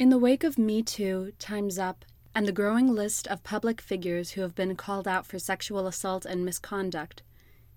In 0.00 0.08
the 0.08 0.16
wake 0.16 0.44
of 0.44 0.56
Me 0.56 0.82
Too, 0.82 1.32
Time's 1.38 1.78
Up, 1.78 2.06
and 2.34 2.48
the 2.48 2.52
growing 2.52 2.88
list 2.88 3.28
of 3.28 3.44
public 3.44 3.82
figures 3.82 4.30
who 4.30 4.40
have 4.40 4.54
been 4.54 4.74
called 4.74 5.06
out 5.06 5.26
for 5.26 5.38
sexual 5.38 5.86
assault 5.86 6.24
and 6.24 6.42
misconduct, 6.42 7.22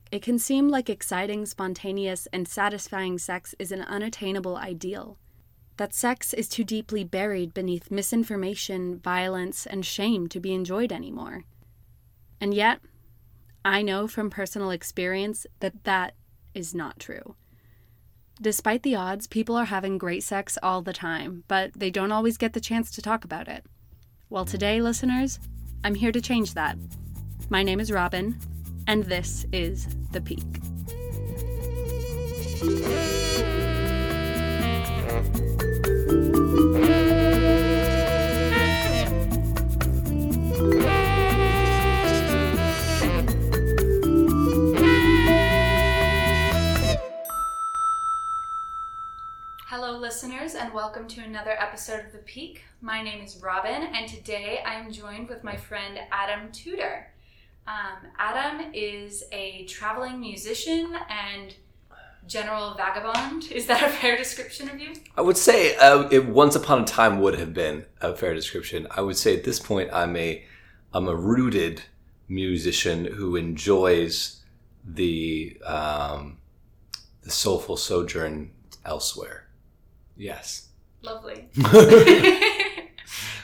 it 0.10 0.22
can 0.22 0.40
seem 0.40 0.70
like 0.70 0.90
exciting, 0.90 1.46
spontaneous, 1.46 2.26
and 2.32 2.48
satisfying 2.48 3.18
sex 3.18 3.54
is 3.60 3.74
an 3.74 3.82
unattainable 3.82 4.56
ideal. 4.56 5.18
That 5.76 5.94
sex 5.94 6.34
is 6.34 6.48
too 6.48 6.64
deeply 6.64 7.04
buried 7.04 7.54
beneath 7.54 7.92
misinformation, 7.92 9.00
violence, 9.00 9.66
and 9.66 9.86
shame 9.86 10.30
to 10.30 10.40
be 10.40 10.54
enjoyed 10.54 10.94
anymore. 10.94 11.44
And 12.40 12.54
yet, 12.54 12.80
I 13.66 13.82
know 13.82 14.08
from 14.08 14.30
personal 14.30 14.72
experience 14.72 15.46
that 15.60 15.84
that 15.84 16.14
is 16.54 16.74
not 16.74 17.00
true. 17.00 17.36
Despite 18.42 18.82
the 18.82 18.96
odds, 18.96 19.28
people 19.28 19.56
are 19.56 19.66
having 19.66 19.98
great 19.98 20.24
sex 20.24 20.58
all 20.64 20.82
the 20.82 20.92
time, 20.92 21.44
but 21.48 21.72
they 21.76 21.92
don't 21.92 22.12
always 22.12 22.38
get 22.38 22.54
the 22.54 22.60
chance 22.60 22.90
to 22.92 23.02
talk 23.02 23.24
about 23.24 23.48
it. 23.48 23.64
Well, 24.30 24.44
today, 24.44 24.82
listeners, 24.82 25.40
I'm 25.84 25.96
here 25.96 26.12
to 26.12 26.20
change 26.20 26.56
that. 26.56 26.78
My 27.50 27.62
name 27.62 27.80
is 27.80 27.92
Robin, 27.92 28.40
and 28.88 29.04
this 29.04 29.46
is 29.52 29.88
The 30.12 30.22
Peak. 30.22 30.42
Listeners, 50.04 50.56
and 50.56 50.74
welcome 50.74 51.08
to 51.08 51.22
another 51.22 51.52
episode 51.52 52.02
of 52.02 52.12
The 52.12 52.18
Peak. 52.18 52.62
My 52.82 53.02
name 53.02 53.24
is 53.24 53.42
Robin, 53.42 53.84
and 53.96 54.06
today 54.06 54.62
I'm 54.66 54.92
joined 54.92 55.30
with 55.30 55.46
my 55.46 55.56
friend 55.56 55.98
Adam 56.12 56.52
Tutor. 56.52 57.08
Um, 57.68 58.12
Adam 58.20 58.74
is 58.74 59.24
a 59.32 59.64
traveling 59.64 60.20
musician 60.20 60.94
and 61.10 61.56
general 62.28 62.74
vagabond. 62.74 63.50
Is 63.50 63.66
that 63.68 63.82
a 63.82 63.88
fair 63.88 64.18
description 64.18 64.68
of 64.68 64.78
you? 64.78 64.92
I 65.16 65.22
would 65.22 65.38
say 65.38 65.78
uh, 65.78 66.10
it 66.12 66.28
once 66.28 66.58
upon 66.58 66.82
a 66.82 66.86
time 66.86 67.22
would 67.22 67.40
have 67.40 67.54
been 67.54 67.86
a 68.02 68.14
fair 68.14 68.34
description. 68.34 68.88
I 68.92 69.00
would 69.00 69.16
say 69.16 69.38
at 69.38 69.46
this 69.46 69.62
point 69.62 69.90
I'm 69.94 70.18
a 70.18 70.44
I'm 70.94 71.08
a 71.08 71.16
rooted 71.16 71.82
musician 72.28 73.06
who 73.06 73.38
enjoys 73.38 74.44
the 74.84 75.62
um, 75.66 76.40
the 77.22 77.32
soulful 77.32 77.78
sojourn 77.78 78.52
elsewhere. 78.86 79.48
Yes. 80.16 80.68
Lovely. 81.02 81.48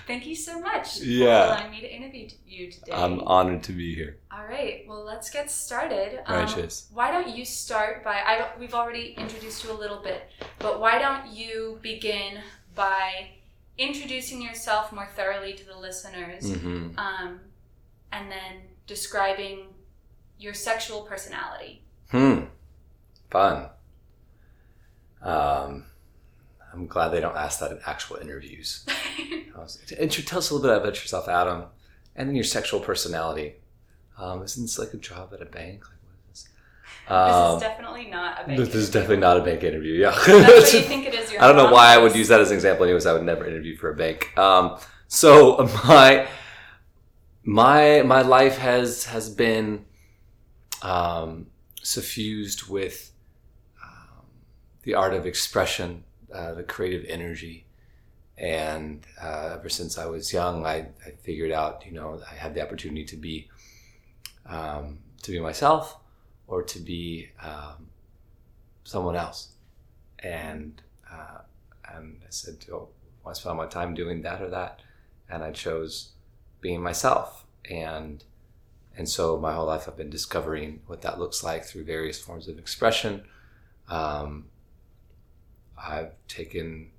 Thank 0.08 0.26
you 0.26 0.36
so 0.36 0.60
much 0.60 1.02
Yeah. 1.02 1.48
for 1.50 1.54
allowing 1.60 1.72
me 1.72 1.82
to 1.82 1.92
interview 1.94 2.28
you 2.48 2.72
today. 2.72 2.92
I'm 2.94 3.20
honored 3.22 3.62
to 3.64 3.72
be 3.74 3.94
here. 3.94 4.18
All 4.32 4.44
right, 4.46 4.84
well, 4.88 5.04
let's 5.04 5.30
get 5.30 5.52
started. 5.52 6.22
Um, 6.26 6.36
Righteous. 6.46 6.88
Why 6.92 7.12
don't 7.12 7.36
you 7.36 7.46
start 7.46 8.04
by? 8.04 8.16
I 8.26 8.48
we've 8.60 8.74
already 8.74 9.14
introduced 9.18 9.64
you 9.64 9.72
a 9.72 9.78
little 9.78 10.02
bit, 10.02 10.24
but 10.58 10.80
why 10.80 10.98
don't 10.98 11.28
you 11.32 11.78
begin 11.84 12.40
by 12.74 13.30
introducing 13.78 14.42
yourself 14.42 14.92
more 14.92 15.08
thoroughly 15.16 15.54
to 15.54 15.66
the 15.66 15.78
listeners, 15.78 16.52
hmm 16.56 16.90
um, 16.98 17.40
and 18.12 18.32
then 18.32 18.62
describing 18.88 19.68
your 20.40 20.56
sexual 20.56 21.02
personality. 21.02 21.84
Hmm. 22.10 22.46
Fun. 23.30 23.70
Um, 25.22 25.86
I'm 26.74 26.88
glad 26.88 27.10
they 27.10 27.20
don't 27.20 27.36
ask 27.36 27.60
that 27.60 27.72
in 27.72 27.80
actual 27.86 28.18
interviews. 28.18 28.86
and 30.00 30.12
Tell 30.12 30.38
us 30.40 30.50
a 30.52 30.56
little 30.56 30.70
bit 30.70 30.78
about 30.82 30.96
yourself, 31.02 31.28
Adam, 31.28 31.64
and 32.16 32.30
then 32.30 32.36
your 32.36 32.44
sexual 32.44 32.80
personality. 32.80 33.56
Um, 34.18 34.44
isn't 34.44 34.64
this 34.64 34.78
like 34.78 34.94
a 34.94 34.98
job 34.98 35.34
at 35.34 35.42
a 35.42 35.46
bank? 35.46 35.84
Like, 35.86 35.98
what 36.04 36.16
is 36.34 36.44
this? 36.44 36.50
this 37.08 37.12
Um, 37.12 37.56
is 37.56 37.62
definitely 37.62 38.08
not 38.10 38.44
a 38.44 38.48
bank. 38.48 38.60
this 38.60 38.68
is 38.70 38.76
interview. 38.76 38.92
definitely 38.94 39.18
not 39.18 39.38
a 39.38 39.42
bank 39.44 39.64
interview. 39.64 39.94
Yeah. 39.94 40.12
That's 40.12 40.28
what 40.28 40.74
you 40.74 40.82
think 40.88 41.06
it 41.08 41.14
is. 41.16 41.34
I 41.40 41.48
don't 41.48 41.56
know 41.56 41.72
why 41.72 41.94
I 41.94 41.98
would 41.98 42.16
use 42.16 42.28
that 42.28 42.42
as 42.42 42.50
an 42.52 42.56
example. 42.56 42.84
Anyways, 42.86 43.06
I 43.06 43.14
would 43.14 43.24
never 43.24 43.46
interview 43.46 43.78
for 43.78 43.90
a 43.92 43.96
bank. 43.96 44.38
Um, 44.38 44.78
so 45.08 45.58
my 45.86 46.28
my 47.44 48.02
my 48.04 48.22
life 48.22 48.58
has 48.58 49.06
has 49.06 49.30
been 49.30 49.86
um, 50.82 51.48
suffused 51.82 52.68
with 52.70 53.12
um, 53.84 54.26
the 54.84 54.94
art 54.96 55.14
of 55.14 55.26
expression, 55.26 56.04
uh, 56.34 56.54
the 56.54 56.64
creative 56.64 57.06
energy, 57.10 57.66
and 58.38 59.06
uh, 59.22 59.56
ever 59.58 59.70
since 59.70 59.98
I 59.98 60.06
was 60.06 60.32
young, 60.32 60.66
I, 60.66 60.88
I 61.06 61.12
figured 61.22 61.52
out, 61.52 61.86
you 61.86 61.92
know, 61.92 62.22
I 62.30 62.36
had 62.36 62.54
the 62.54 62.62
opportunity 62.62 63.06
to 63.06 63.18
be 63.18 63.50
um, 64.46 65.00
to 65.24 65.32
be 65.32 65.40
myself 65.40 65.98
or 66.48 66.64
to 66.64 66.80
be 66.80 67.30
um, 67.42 67.88
someone 68.84 69.16
else, 69.16 69.50
and 70.20 70.82
uh, 71.12 71.40
and 71.94 72.22
I 72.24 72.30
said, 72.30 72.66
oh, 72.72 72.90
I 73.26 73.34
spend 73.34 73.58
my 73.58 73.68
time 73.68 73.94
doing 73.94 74.22
that 74.24 74.42
or 74.42 74.50
that, 74.50 74.82
and 75.30 75.44
I 75.44 75.52
chose 75.52 76.14
being 76.62 76.82
myself, 76.82 77.46
and 77.70 78.24
and 78.98 79.08
so 79.08 79.38
my 79.38 79.54
whole 79.54 79.68
life 79.68 79.88
I've 79.88 79.98
been 79.98 80.10
discovering 80.10 80.82
what 80.88 81.02
that 81.04 81.20
looks 81.20 81.44
like 81.44 81.64
through 81.66 81.86
various 81.86 82.20
forms 82.20 82.48
of 82.48 82.58
expression. 82.58 83.24
Um, 83.88 84.46
I've 85.82 86.12
taken 86.28 86.92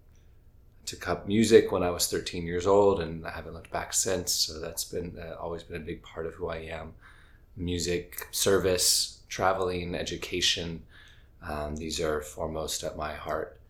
took 0.86 1.08
up 1.08 1.28
music 1.28 1.70
when 1.70 1.84
I 1.84 1.90
was 1.90 2.08
13 2.08 2.44
years 2.44 2.66
old, 2.66 3.00
and 3.00 3.24
I 3.24 3.30
haven't 3.30 3.54
looked 3.54 3.70
back 3.70 3.92
since. 3.92 4.32
So 4.32 4.58
that's 4.58 4.84
been 4.84 5.16
uh, 5.18 5.36
always 5.40 5.62
been 5.62 5.76
a 5.76 5.84
big 5.84 6.02
part 6.02 6.26
of 6.26 6.34
who 6.34 6.48
I 6.48 6.56
am. 6.56 6.94
Music, 7.56 8.26
service, 8.32 9.20
traveling, 9.28 9.94
education. 9.94 10.82
Um, 11.46 11.76
these 11.76 12.00
are 12.00 12.20
foremost 12.22 12.82
at 12.82 12.96
my 12.96 13.14
heart. 13.14 13.60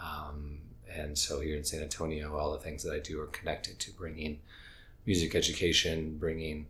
Um, 0.00 0.58
and 0.94 1.16
so 1.16 1.40
here 1.40 1.56
in 1.56 1.64
San 1.64 1.82
Antonio, 1.82 2.36
all 2.36 2.52
the 2.52 2.58
things 2.58 2.82
that 2.82 2.92
I 2.92 2.98
do 2.98 3.20
are 3.20 3.26
connected 3.28 3.78
to 3.78 3.90
bringing 3.92 4.40
music 5.06 5.34
education, 5.34 6.18
bringing 6.18 6.66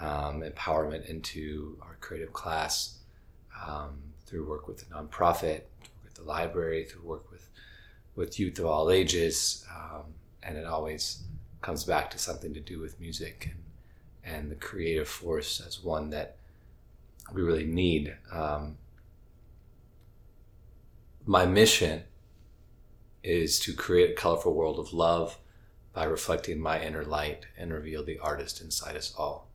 um, 0.00 0.42
empowerment 0.42 1.06
into 1.06 1.78
our 1.82 1.96
creative 2.00 2.32
class 2.32 2.98
um, 3.66 3.98
through 4.26 4.48
work 4.48 4.66
with 4.66 4.78
the 4.78 4.94
nonprofit, 4.94 5.62
the 6.24 6.30
library, 6.30 6.84
through 6.84 7.02
work 7.02 7.30
with 7.30 7.48
with 8.16 8.38
youth 8.38 8.58
of 8.60 8.66
all 8.66 8.90
ages, 8.90 9.64
um, 9.74 10.04
and 10.42 10.56
it 10.56 10.66
always 10.66 11.24
comes 11.62 11.84
back 11.84 12.10
to 12.10 12.18
something 12.18 12.54
to 12.54 12.60
do 12.60 12.78
with 12.78 13.00
music 13.00 13.50
and 13.50 13.64
and 14.24 14.50
the 14.50 14.56
creative 14.56 15.08
force 15.08 15.60
as 15.66 15.82
one 15.82 16.10
that 16.10 16.36
we 17.32 17.42
really 17.42 17.66
need. 17.66 18.16
Um, 18.32 18.76
my 21.26 21.46
mission 21.46 22.04
is 23.22 23.58
to 23.60 23.74
create 23.74 24.10
a 24.10 24.14
colorful 24.14 24.54
world 24.54 24.78
of 24.78 24.92
love 24.92 25.38
by 25.92 26.04
reflecting 26.04 26.58
my 26.58 26.82
inner 26.82 27.04
light 27.04 27.46
and 27.56 27.72
reveal 27.72 28.04
the 28.04 28.18
artist 28.18 28.60
inside 28.60 28.96
us 28.96 29.14
all. 29.16 29.48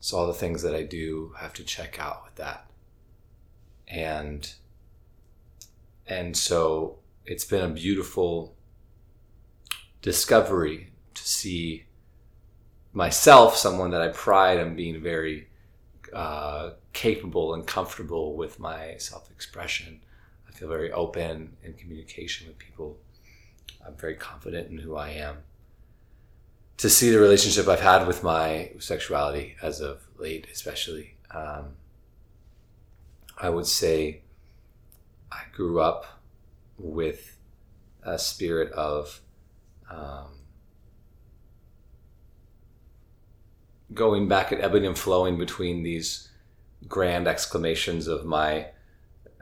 So 0.00 0.18
all 0.18 0.26
the 0.26 0.34
things 0.34 0.62
that 0.62 0.74
I 0.74 0.82
do 0.82 1.34
have 1.38 1.52
to 1.54 1.64
check 1.64 1.98
out 1.98 2.24
with 2.24 2.34
that. 2.36 2.66
And 3.86 4.52
and 6.06 6.36
so 6.36 6.98
it's 7.24 7.44
been 7.44 7.70
a 7.70 7.74
beautiful 7.74 8.54
discovery 10.02 10.90
to 11.14 11.22
see 11.22 11.84
myself, 12.92 13.56
someone 13.56 13.90
that 13.90 14.02
I 14.02 14.08
pride 14.08 14.60
on 14.60 14.76
being 14.76 15.00
very 15.02 15.48
uh, 16.12 16.70
capable 16.92 17.54
and 17.54 17.66
comfortable 17.66 18.36
with 18.36 18.58
my 18.58 18.96
self 18.98 19.30
expression. 19.30 20.00
I 20.48 20.52
feel 20.52 20.68
very 20.68 20.92
open 20.92 21.56
in 21.62 21.72
communication 21.74 22.46
with 22.46 22.58
people. 22.58 22.98
I'm 23.84 23.96
very 23.96 24.14
confident 24.14 24.70
in 24.70 24.78
who 24.78 24.96
I 24.96 25.10
am. 25.10 25.38
To 26.78 26.90
see 26.90 27.10
the 27.10 27.18
relationship 27.18 27.68
I've 27.68 27.80
had 27.80 28.06
with 28.06 28.22
my 28.22 28.72
sexuality 28.78 29.56
as 29.62 29.80
of 29.80 30.06
late, 30.18 30.46
especially, 30.52 31.16
um, 31.30 31.76
I 33.40 33.48
would 33.48 33.66
say 33.66 34.22
I 35.34 35.42
grew 35.52 35.80
up 35.80 36.06
with 36.78 37.38
a 38.04 38.18
spirit 38.18 38.70
of 38.72 39.20
um, 39.90 40.28
going 43.92 44.28
back 44.28 44.52
and 44.52 44.60
ebbing 44.62 44.86
and 44.86 44.96
flowing 44.96 45.38
between 45.38 45.82
these 45.82 46.28
grand 46.86 47.26
exclamations 47.26 48.06
of 48.06 48.24
my 48.24 48.66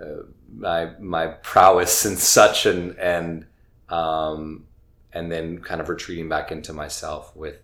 uh, 0.01 0.23
my 0.55 0.93
my 0.99 1.27
prowess 1.27 2.05
and 2.05 2.19
such 2.19 2.67
and 2.67 2.99
and 2.99 3.47
um, 3.89 4.65
and 5.13 5.31
then 5.31 5.59
kind 5.59 5.81
of 5.81 5.89
retreating 5.89 6.29
back 6.29 6.51
into 6.51 6.73
myself 6.73 7.35
with 7.37 7.61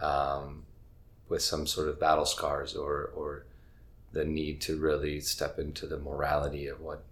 um, 0.00 0.64
with 1.28 1.42
some 1.42 1.66
sort 1.66 1.88
of 1.88 1.98
battle 1.98 2.26
scars 2.26 2.76
or 2.76 3.10
or 3.14 3.44
the 4.12 4.24
need 4.24 4.60
to 4.60 4.78
really 4.78 5.20
step 5.20 5.58
into 5.58 5.86
the 5.86 5.98
morality 5.98 6.66
of 6.66 6.80
what 6.80 7.02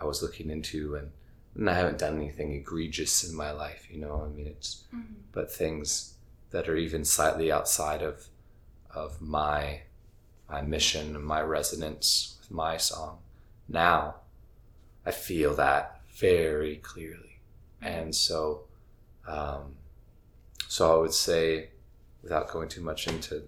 I 0.00 0.04
was 0.04 0.22
looking 0.22 0.50
into 0.50 0.96
and 0.96 1.10
and 1.56 1.70
I 1.70 1.74
haven't 1.74 1.98
done 1.98 2.16
anything 2.16 2.52
egregious 2.52 3.22
in 3.28 3.36
my 3.36 3.52
life, 3.52 3.86
you 3.90 4.00
know. 4.00 4.22
I 4.26 4.28
mean, 4.36 4.46
it's 4.48 4.84
Mm-hmm. 4.94 5.14
but 5.32 5.52
things 5.52 6.14
that 6.50 6.68
are 6.68 6.76
even 6.76 7.04
slightly 7.04 7.50
outside 7.52 8.02
of 8.02 8.26
of 8.90 9.20
my 9.20 9.82
my 10.48 10.62
mission 10.62 11.14
and 11.16 11.24
my 11.24 11.40
resonance 11.40 12.36
with 12.40 12.50
my 12.50 12.76
song. 12.76 13.18
Now, 13.68 14.16
I 15.06 15.10
feel 15.12 15.54
that 15.54 16.00
very 16.16 16.76
clearly, 16.76 17.38
and 17.80 18.14
so, 18.14 18.64
um, 19.26 19.74
so 20.68 20.96
I 20.96 21.00
would 21.00 21.14
say, 21.14 21.70
without 22.22 22.50
going 22.50 22.68
too 22.68 22.82
much 22.82 23.06
into 23.08 23.42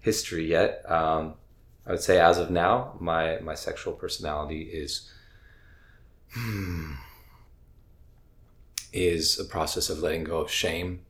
history 0.00 0.46
yet, 0.46 0.82
um, 0.90 1.34
I 1.86 1.90
would 1.92 2.00
say 2.02 2.18
as 2.20 2.38
of 2.38 2.50
now, 2.50 2.96
my 3.00 3.38
my 3.40 3.54
sexual 3.54 3.92
personality 3.94 4.62
is. 4.62 5.10
Is 8.92 9.38
a 9.38 9.44
process 9.44 9.88
of 9.88 10.00
letting 10.00 10.24
go 10.24 10.38
of 10.38 10.50
shame, 10.50 11.02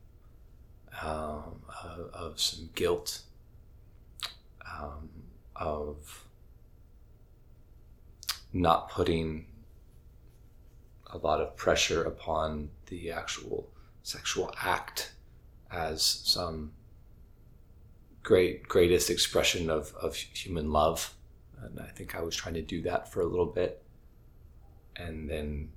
um, 1.01 1.61
of, 1.83 2.09
of 2.13 2.39
some 2.39 2.69
guilt, 2.75 3.21
um, 4.65 5.09
of 5.55 6.25
not 8.53 8.89
putting 8.89 9.47
a 11.07 11.17
lot 11.17 11.41
of 11.41 11.55
pressure 11.55 12.03
upon 12.03 12.69
the 12.87 13.11
actual 13.11 13.67
sexual 14.03 14.53
act 14.61 15.11
as 15.71 16.03
some 16.03 16.71
great 18.23 18.67
greatest 18.67 19.09
expression 19.09 19.69
of, 19.69 19.93
of 19.95 20.15
human 20.15 20.71
love. 20.71 21.15
And 21.61 21.79
i 21.79 21.87
think 21.87 22.15
i 22.15 22.21
was 22.21 22.35
trying 22.35 22.55
to 22.55 22.61
do 22.61 22.81
that 22.83 23.11
for 23.11 23.21
a 23.21 23.25
little 23.25 23.45
bit 23.45 23.83
and 24.95 25.29
then 25.29 25.69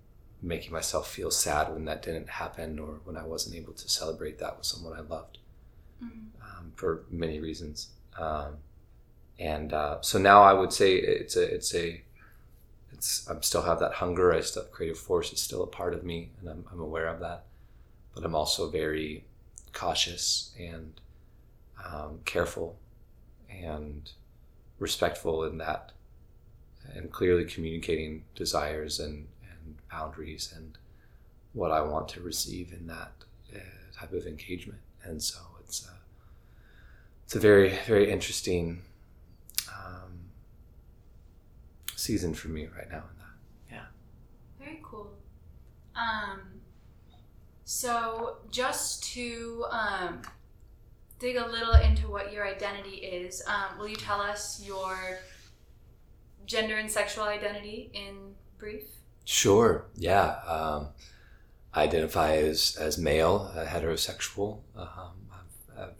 making 0.42 0.72
myself 0.72 1.10
feel 1.10 1.30
sad 1.30 1.72
when 1.72 1.84
that 1.86 2.02
didn't 2.02 2.28
happen 2.28 2.78
or 2.78 3.00
when 3.04 3.16
I 3.16 3.24
wasn't 3.24 3.56
able 3.56 3.72
to 3.72 3.88
celebrate 3.88 4.38
that 4.38 4.56
with 4.56 4.66
someone 4.66 4.92
I 4.92 5.00
loved 5.00 5.38
um, 6.02 6.72
for 6.76 7.04
many 7.10 7.40
reasons. 7.40 7.88
Um, 8.18 8.56
and 9.38 9.72
uh, 9.72 10.00
so 10.00 10.18
now 10.18 10.42
I 10.42 10.52
would 10.52 10.72
say 10.72 10.94
it's 10.94 11.36
a 11.36 11.54
it's 11.54 11.74
a 11.74 12.02
it's 12.92 13.28
I 13.28 13.38
still 13.40 13.62
have 13.62 13.80
that 13.80 13.94
hunger. 13.94 14.32
I 14.32 14.40
still 14.40 14.62
have 14.62 14.72
creative 14.72 14.98
force 14.98 15.32
is 15.32 15.40
still 15.40 15.62
a 15.62 15.66
part 15.66 15.94
of 15.94 16.04
me, 16.04 16.30
and 16.40 16.48
I'm, 16.48 16.64
I'm 16.70 16.80
aware 16.80 17.08
of 17.08 17.20
that. 17.20 17.44
But 18.14 18.24
I'm 18.24 18.34
also 18.34 18.70
very 18.70 19.24
cautious 19.72 20.54
and 20.58 21.00
um, 21.84 22.20
careful 22.24 22.78
and 23.50 24.10
respectful 24.78 25.44
in 25.44 25.58
that, 25.58 25.92
and 26.92 27.10
clearly 27.10 27.44
communicating 27.44 28.24
desires 28.34 29.00
and 29.00 29.28
and 29.42 29.76
boundaries 29.90 30.52
and 30.56 30.78
what 31.52 31.70
I 31.70 31.80
want 31.80 32.08
to 32.10 32.20
receive 32.20 32.72
in 32.72 32.86
that 32.88 33.12
uh, 33.54 33.58
type 33.96 34.12
of 34.12 34.26
engagement. 34.26 34.80
And 35.04 35.22
so 35.22 35.38
it's 35.60 35.86
a, 35.86 35.92
it's 37.24 37.36
a 37.36 37.40
very 37.40 37.78
very 37.86 38.10
interesting 38.10 38.82
um, 39.68 40.30
season 41.96 42.34
for 42.34 42.48
me 42.48 42.66
right 42.76 42.90
now 42.90 43.04
in 43.10 43.18
that. 43.18 43.74
Yeah. 43.76 43.86
Very 44.58 44.80
cool. 44.82 45.10
Um, 45.96 46.40
so 47.64 48.38
just 48.50 49.04
to 49.14 49.64
um, 49.70 50.22
dig 51.18 51.36
a 51.36 51.46
little 51.46 51.74
into 51.74 52.08
what 52.08 52.32
your 52.32 52.46
identity 52.46 52.96
is, 52.96 53.42
um, 53.46 53.78
will 53.78 53.88
you 53.88 53.96
tell 53.96 54.20
us 54.20 54.62
your 54.64 55.18
gender 56.46 56.76
and 56.76 56.90
sexual 56.90 57.24
identity 57.24 57.90
in 57.92 58.34
brief? 58.58 58.84
Sure. 59.24 59.86
Yeah. 59.96 60.36
Um, 60.46 60.88
I 61.72 61.82
identify 61.84 62.36
as 62.36 62.76
as 62.80 62.98
male, 62.98 63.50
uh, 63.54 63.64
heterosexual. 63.66 64.60
Um, 64.76 65.16
I've, 65.32 65.78
I've 65.78 65.94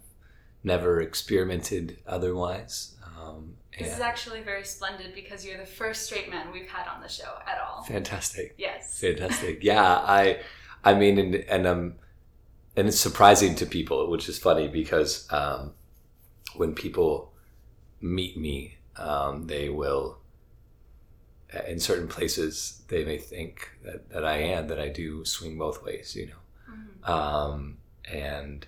never 0.63 1.01
experimented 1.01 1.97
otherwise. 2.07 2.95
Um, 3.17 3.55
This 3.77 3.93
is 3.93 3.99
actually 3.99 4.41
very 4.41 4.63
splendid 4.63 5.13
because 5.13 5.45
you're 5.45 5.57
the 5.57 5.65
first 5.65 6.05
straight 6.05 6.29
man 6.29 6.51
we've 6.53 6.69
had 6.69 6.87
on 6.87 7.01
the 7.01 7.09
show 7.09 7.31
at 7.45 7.57
all. 7.59 7.83
fantastic. 7.83 8.53
Yes. 8.57 8.99
Fantastic. 9.01 9.63
Yeah, 9.63 9.83
I, 9.83 10.39
I 10.83 10.93
mean, 10.93 11.17
and 11.17 11.35
and 11.35 11.67
um, 11.67 11.95
and 12.77 12.87
it's 12.87 12.99
surprising 12.99 13.55
to 13.55 13.65
people, 13.65 14.09
which 14.09 14.29
is 14.29 14.37
funny 14.39 14.67
because 14.67 15.27
um, 15.31 15.71
when 16.55 16.73
people 16.73 17.33
meet 18.01 18.37
me, 18.37 18.77
um, 18.97 19.47
they 19.47 19.67
will, 19.69 20.19
in 21.67 21.79
certain 21.79 22.07
places, 22.07 22.81
they 22.87 23.03
may 23.05 23.17
think 23.17 23.69
that, 23.83 24.09
that 24.09 24.25
I 24.25 24.37
am 24.37 24.67
that 24.67 24.79
I 24.79 24.89
do 24.89 25.23
swing 25.25 25.57
both 25.57 25.83
ways, 25.83 26.15
you 26.15 26.27
know, 26.27 26.73
Mhm. 26.73 27.09
um, 27.09 27.77
and 28.05 28.65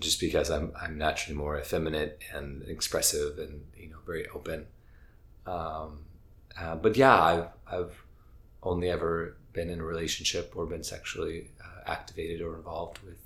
just 0.00 0.20
because 0.20 0.50
I'm 0.50 0.72
I'm 0.80 0.98
naturally 0.98 1.36
more 1.36 1.58
effeminate 1.58 2.22
and 2.32 2.62
expressive 2.68 3.38
and 3.38 3.64
you 3.76 3.88
know 3.90 3.98
very 4.06 4.26
open. 4.28 4.66
Um, 5.46 6.00
uh, 6.58 6.76
but 6.76 6.96
yeah, 6.96 7.20
I've 7.22 7.48
I've 7.66 8.02
only 8.62 8.90
ever 8.90 9.36
been 9.52 9.70
in 9.70 9.80
a 9.80 9.84
relationship 9.84 10.52
or 10.56 10.66
been 10.66 10.82
sexually 10.82 11.50
uh, 11.62 11.82
activated 11.90 12.40
or 12.40 12.56
involved 12.56 12.98
with 13.06 13.18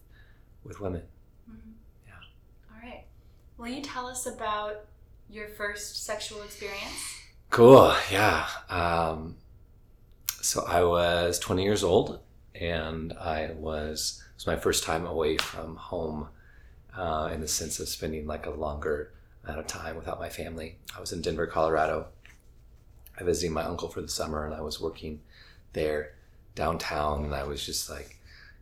with 0.64 0.80
women. 0.80 1.02
Mhm. 1.50 1.72
Yeah. 2.06 2.12
All 2.74 2.80
right. 2.82 3.04
Will 3.56 3.68
you 3.68 3.82
tell 3.82 4.06
us 4.06 4.26
about 4.26 4.86
your 5.30 5.48
first 5.48 6.04
sexual 6.04 6.42
experience? 6.42 7.00
Cool. 7.50 7.94
Yeah. 8.10 8.46
Um, 8.68 9.36
so 10.40 10.64
I 10.66 10.82
was 10.84 11.38
20 11.38 11.62
years 11.62 11.82
old, 11.82 12.20
and 12.54 13.12
I 13.14 13.52
was 13.56 14.22
it 14.30 14.34
was 14.36 14.46
my 14.46 14.56
first 14.56 14.84
time 14.84 15.06
away 15.06 15.36
from 15.38 15.76
home, 15.76 16.28
uh, 16.96 17.30
in 17.32 17.40
the 17.40 17.48
sense 17.48 17.80
of 17.80 17.88
spending 17.88 18.26
like 18.26 18.46
a 18.46 18.50
longer 18.50 19.12
amount 19.44 19.60
of 19.60 19.66
time 19.66 19.96
without 19.96 20.20
my 20.20 20.28
family. 20.28 20.76
I 20.96 21.00
was 21.00 21.12
in 21.12 21.22
Denver, 21.22 21.46
Colorado. 21.46 22.08
I 23.18 23.24
was 23.24 23.38
visiting 23.38 23.54
my 23.54 23.64
uncle 23.64 23.88
for 23.88 24.00
the 24.00 24.08
summer, 24.08 24.44
and 24.44 24.54
I 24.54 24.60
was 24.60 24.80
working 24.80 25.20
there 25.72 26.14
downtown, 26.54 27.24
and 27.24 27.34
I 27.34 27.44
was 27.44 27.64
just 27.64 27.90
like 27.90 28.16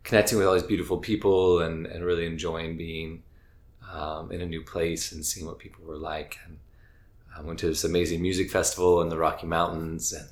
connecting 0.04 0.38
with 0.38 0.46
all 0.46 0.54
these 0.54 0.62
beautiful 0.62 0.98
people 0.98 1.60
and, 1.60 1.86
and 1.86 2.04
really 2.04 2.26
enjoying 2.26 2.76
being 2.76 3.22
um, 3.92 4.30
in 4.32 4.40
a 4.40 4.46
new 4.46 4.62
place 4.62 5.12
and 5.12 5.24
seeing 5.24 5.46
what 5.46 5.58
people 5.58 5.84
were 5.84 5.96
like. 5.96 6.38
And 6.46 6.58
I 7.36 7.42
went 7.42 7.58
to 7.60 7.66
this 7.66 7.84
amazing 7.84 8.22
music 8.22 8.50
festival 8.50 9.02
in 9.02 9.08
the 9.08 9.18
Rocky 9.18 9.46
Mountains, 9.46 10.12
and 10.12 10.28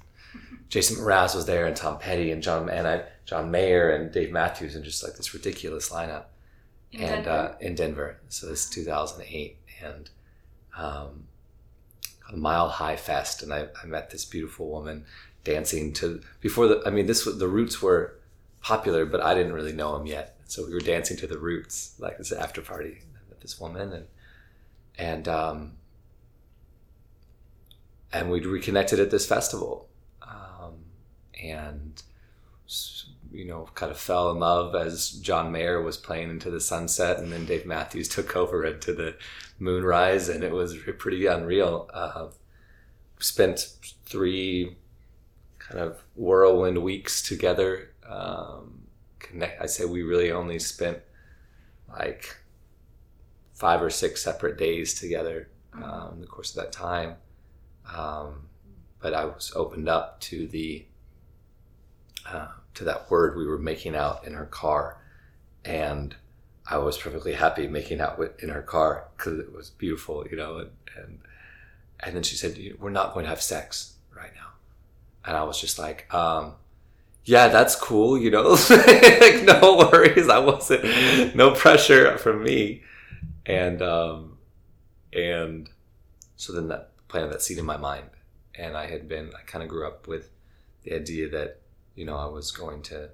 Jason 0.68 0.96
Mraz 0.96 1.34
was 1.34 1.46
there, 1.46 1.66
and 1.66 1.76
Tom 1.76 1.98
Petty, 1.98 2.30
and 2.30 2.42
John 2.42 2.68
and 2.70 2.86
I, 2.86 3.04
John 3.26 3.50
Mayer, 3.50 3.90
and 3.90 4.10
Dave 4.10 4.32
Matthews, 4.32 4.74
and 4.74 4.84
just 4.84 5.02
like 5.02 5.16
this 5.16 5.34
ridiculous 5.34 5.90
lineup. 5.90 6.24
In 6.92 7.02
and 7.02 7.24
Denver? 7.24 7.30
Uh, 7.30 7.54
in 7.60 7.74
Denver, 7.74 8.20
so 8.28 8.46
this 8.46 8.64
is 8.64 8.70
2008, 8.70 9.58
and 9.82 10.10
um, 10.76 11.24
a 12.32 12.36
Mile 12.36 12.68
High 12.68 12.96
Fest, 12.96 13.42
and 13.42 13.52
I, 13.52 13.68
I 13.82 13.86
met 13.86 14.10
this 14.10 14.24
beautiful 14.24 14.68
woman 14.70 15.04
dancing 15.42 15.92
to 15.94 16.22
before 16.40 16.68
the. 16.68 16.82
I 16.86 16.90
mean, 16.90 17.06
this 17.06 17.26
was 17.26 17.38
the 17.38 17.48
Roots 17.48 17.82
were 17.82 18.18
popular, 18.62 19.04
but 19.04 19.20
I 19.20 19.34
didn't 19.34 19.52
really 19.52 19.72
know 19.72 19.96
them 19.96 20.06
yet, 20.06 20.38
so 20.46 20.64
we 20.64 20.72
were 20.72 20.80
dancing 20.80 21.16
to 21.18 21.26
the 21.26 21.38
Roots, 21.38 21.96
like 21.98 22.16
this 22.16 22.32
after 22.32 22.62
party. 22.62 23.02
I 23.02 23.28
met 23.28 23.40
this 23.40 23.60
woman, 23.60 23.92
and 23.92 24.06
and 24.96 25.28
um, 25.28 25.72
and 28.14 28.30
we 28.30 28.40
reconnected 28.40 29.00
at 29.00 29.10
this 29.10 29.26
festival, 29.26 29.88
um, 30.22 30.74
and 31.42 32.02
you 33.32 33.44
know, 33.44 33.68
kind 33.74 33.90
of 33.90 33.98
fell 33.98 34.30
in 34.30 34.38
love 34.38 34.76
as 34.76 35.10
John 35.10 35.50
Mayer 35.50 35.82
was 35.82 35.96
playing 35.96 36.30
into 36.30 36.50
the 36.50 36.60
sunset, 36.60 37.18
and 37.18 37.32
then 37.32 37.44
Dave 37.44 37.66
Matthews 37.66 38.08
took 38.16 38.36
over 38.36 38.64
into 38.64 38.92
the 38.94 39.16
moonrise, 39.58 40.28
and 40.28 40.44
it 40.44 40.52
was 40.52 40.76
pretty 40.98 41.26
unreal. 41.26 41.90
Uh, 41.92 42.28
spent 43.18 43.68
three 44.06 44.76
kind 45.58 45.80
of 45.80 46.04
whirlwind 46.14 46.82
weeks 46.82 47.20
together. 47.20 47.90
Um, 48.08 48.82
connect. 49.18 49.60
I 49.60 49.66
say 49.66 49.84
we 49.84 50.02
really 50.02 50.30
only 50.30 50.60
spent 50.60 50.98
like 51.88 52.36
five 53.54 53.82
or 53.82 53.90
six 53.90 54.22
separate 54.22 54.58
days 54.58 54.94
together 54.94 55.48
um, 55.72 56.10
in 56.14 56.20
the 56.20 56.26
course 56.26 56.56
of 56.56 56.62
that 56.62 56.72
time. 56.72 57.16
Um, 57.92 58.48
but 59.00 59.14
I 59.14 59.24
was 59.26 59.52
opened 59.54 59.88
up 59.88 60.20
to 60.20 60.46
the 60.46 60.86
uh, 62.26 62.48
to 62.74 62.84
that 62.84 63.10
word 63.10 63.36
we 63.36 63.46
were 63.46 63.58
making 63.58 63.94
out 63.94 64.26
in 64.26 64.32
her 64.34 64.46
car, 64.46 64.98
and 65.64 66.14
I 66.66 66.78
was 66.78 66.96
perfectly 66.96 67.34
happy 67.34 67.68
making 67.68 68.00
out 68.00 68.18
with, 68.18 68.42
in 68.42 68.48
her 68.48 68.62
car 68.62 69.08
because 69.16 69.38
it 69.38 69.52
was 69.52 69.70
beautiful, 69.70 70.26
you 70.30 70.36
know. 70.36 70.58
And, 70.58 70.70
and 70.96 71.18
and 72.00 72.16
then 72.16 72.22
she 72.22 72.36
said, 72.36 72.58
"We're 72.78 72.90
not 72.90 73.12
going 73.12 73.24
to 73.24 73.30
have 73.30 73.42
sex 73.42 73.94
right 74.16 74.32
now," 74.34 74.52
and 75.26 75.36
I 75.36 75.44
was 75.44 75.60
just 75.60 75.78
like, 75.78 76.12
um, 76.14 76.54
"Yeah, 77.24 77.48
that's 77.48 77.76
cool, 77.76 78.16
you 78.16 78.30
know. 78.30 78.56
like, 78.70 79.42
no 79.42 79.88
worries. 79.92 80.28
I 80.28 80.38
wasn't 80.38 81.36
no 81.36 81.50
pressure 81.50 82.16
from 82.16 82.42
me." 82.42 82.82
And 83.44 83.82
um, 83.82 84.38
and 85.12 85.68
so 86.36 86.54
then 86.54 86.68
that 86.68 86.93
that 87.20 87.42
seed 87.42 87.58
in 87.58 87.64
my 87.64 87.76
mind, 87.76 88.10
and 88.54 88.76
I 88.76 88.86
had 88.86 89.08
been 89.08 89.30
I 89.38 89.42
kind 89.42 89.62
of 89.62 89.68
grew 89.68 89.86
up 89.86 90.06
with 90.06 90.30
the 90.82 90.94
idea 90.94 91.28
that 91.30 91.60
you 91.94 92.04
know, 92.04 92.16
I 92.16 92.26
was 92.26 92.50
going 92.50 92.82
to 92.82 93.10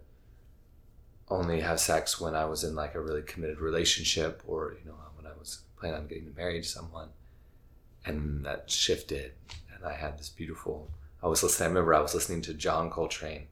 only 1.28 1.60
have 1.60 1.80
sex 1.80 2.20
when 2.20 2.34
I 2.34 2.44
was 2.46 2.64
in 2.64 2.74
like 2.74 2.94
a 2.94 3.00
really 3.00 3.22
committed 3.22 3.60
relationship 3.60 4.42
or, 4.46 4.76
you 4.82 4.90
know, 4.90 4.96
when 5.16 5.26
I 5.26 5.36
was 5.38 5.60
planning 5.78 6.00
on 6.00 6.06
getting 6.06 6.34
married 6.36 6.62
to 6.62 6.68
someone. 6.68 7.08
And 8.04 8.44
that 8.46 8.70
shifted. 8.70 9.32
And 9.74 9.84
I 9.84 9.94
had 9.94 10.18
this 10.18 10.30
beautiful, 10.30 10.90
I 11.22 11.28
was 11.28 11.42
listening, 11.42 11.66
I 11.66 11.68
remember 11.68 11.94
I 11.94 12.00
was 12.00 12.14
listening 12.14 12.42
to 12.42 12.54
John 12.54 12.90
Coltrane. 12.90 13.46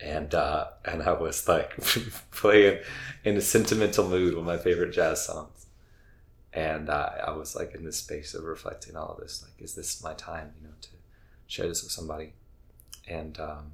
And 0.00 0.34
uh, 0.34 0.66
and 0.84 1.02
I 1.02 1.12
was 1.12 1.48
like 1.48 1.72
playing 2.32 2.80
in 3.22 3.36
a 3.36 3.40
sentimental 3.40 4.06
mood 4.06 4.34
with 4.34 4.44
my 4.44 4.58
favorite 4.58 4.92
jazz 4.92 5.24
songs, 5.24 5.53
and 6.54 6.88
uh, 6.88 7.10
I 7.26 7.32
was 7.32 7.56
like 7.56 7.74
in 7.74 7.84
this 7.84 7.98
space 7.98 8.32
of 8.32 8.44
reflecting 8.44 8.96
all 8.96 9.08
of 9.08 9.20
this. 9.20 9.42
Like, 9.42 9.60
is 9.60 9.74
this 9.74 10.02
my 10.02 10.14
time? 10.14 10.52
You 10.60 10.68
know, 10.68 10.74
to 10.80 10.88
share 11.48 11.66
this 11.66 11.82
with 11.82 11.90
somebody, 11.90 12.32
and 13.08 13.38
um, 13.40 13.72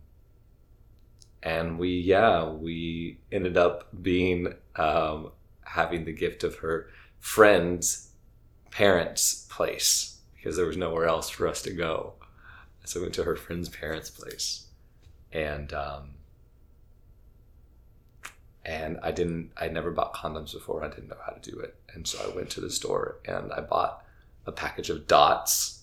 and 1.43 1.79
we 1.79 1.91
yeah 1.91 2.49
we 2.49 3.19
ended 3.31 3.59
up 3.59 3.89
being 4.03 4.55
um, 4.77 5.31
having 5.63 6.07
the 6.07 6.13
gift 6.13 6.43
of 6.43 6.57
her 6.57 6.89
friend's 7.19 8.09
parents' 8.71 9.47
place 9.51 10.21
because 10.35 10.57
there 10.57 10.67
was 10.67 10.79
nowhere 10.79 11.07
else 11.07 11.29
for 11.29 11.47
us 11.47 11.61
to 11.63 11.73
go. 11.73 12.15
So 12.85 12.99
we 12.99 13.05
went 13.05 13.15
to 13.17 13.25
her 13.25 13.37
friend's 13.37 13.69
parents' 13.69 14.09
place, 14.09 14.67
and 15.33 15.71
um, 15.75 16.15
and 18.65 18.99
I 19.03 19.11
didn't. 19.11 19.51
I 19.57 19.69
never 19.69 19.91
bought 19.91 20.15
condoms 20.15 20.53
before. 20.53 20.85
I 20.85 20.89
didn't 20.89 21.09
know 21.09 21.17
how 21.25 21.33
to 21.33 21.51
do 21.51 21.59
it, 21.61 21.75
and 21.95 22.07
so 22.07 22.19
I 22.25 22.35
went 22.35 22.51
to 22.51 22.61
the 22.61 22.71
store 22.71 23.19
and 23.27 23.53
I 23.53 23.61
bought 23.61 24.05
a 24.47 24.53
package 24.53 24.91
of 24.91 25.07
dots 25.07 25.81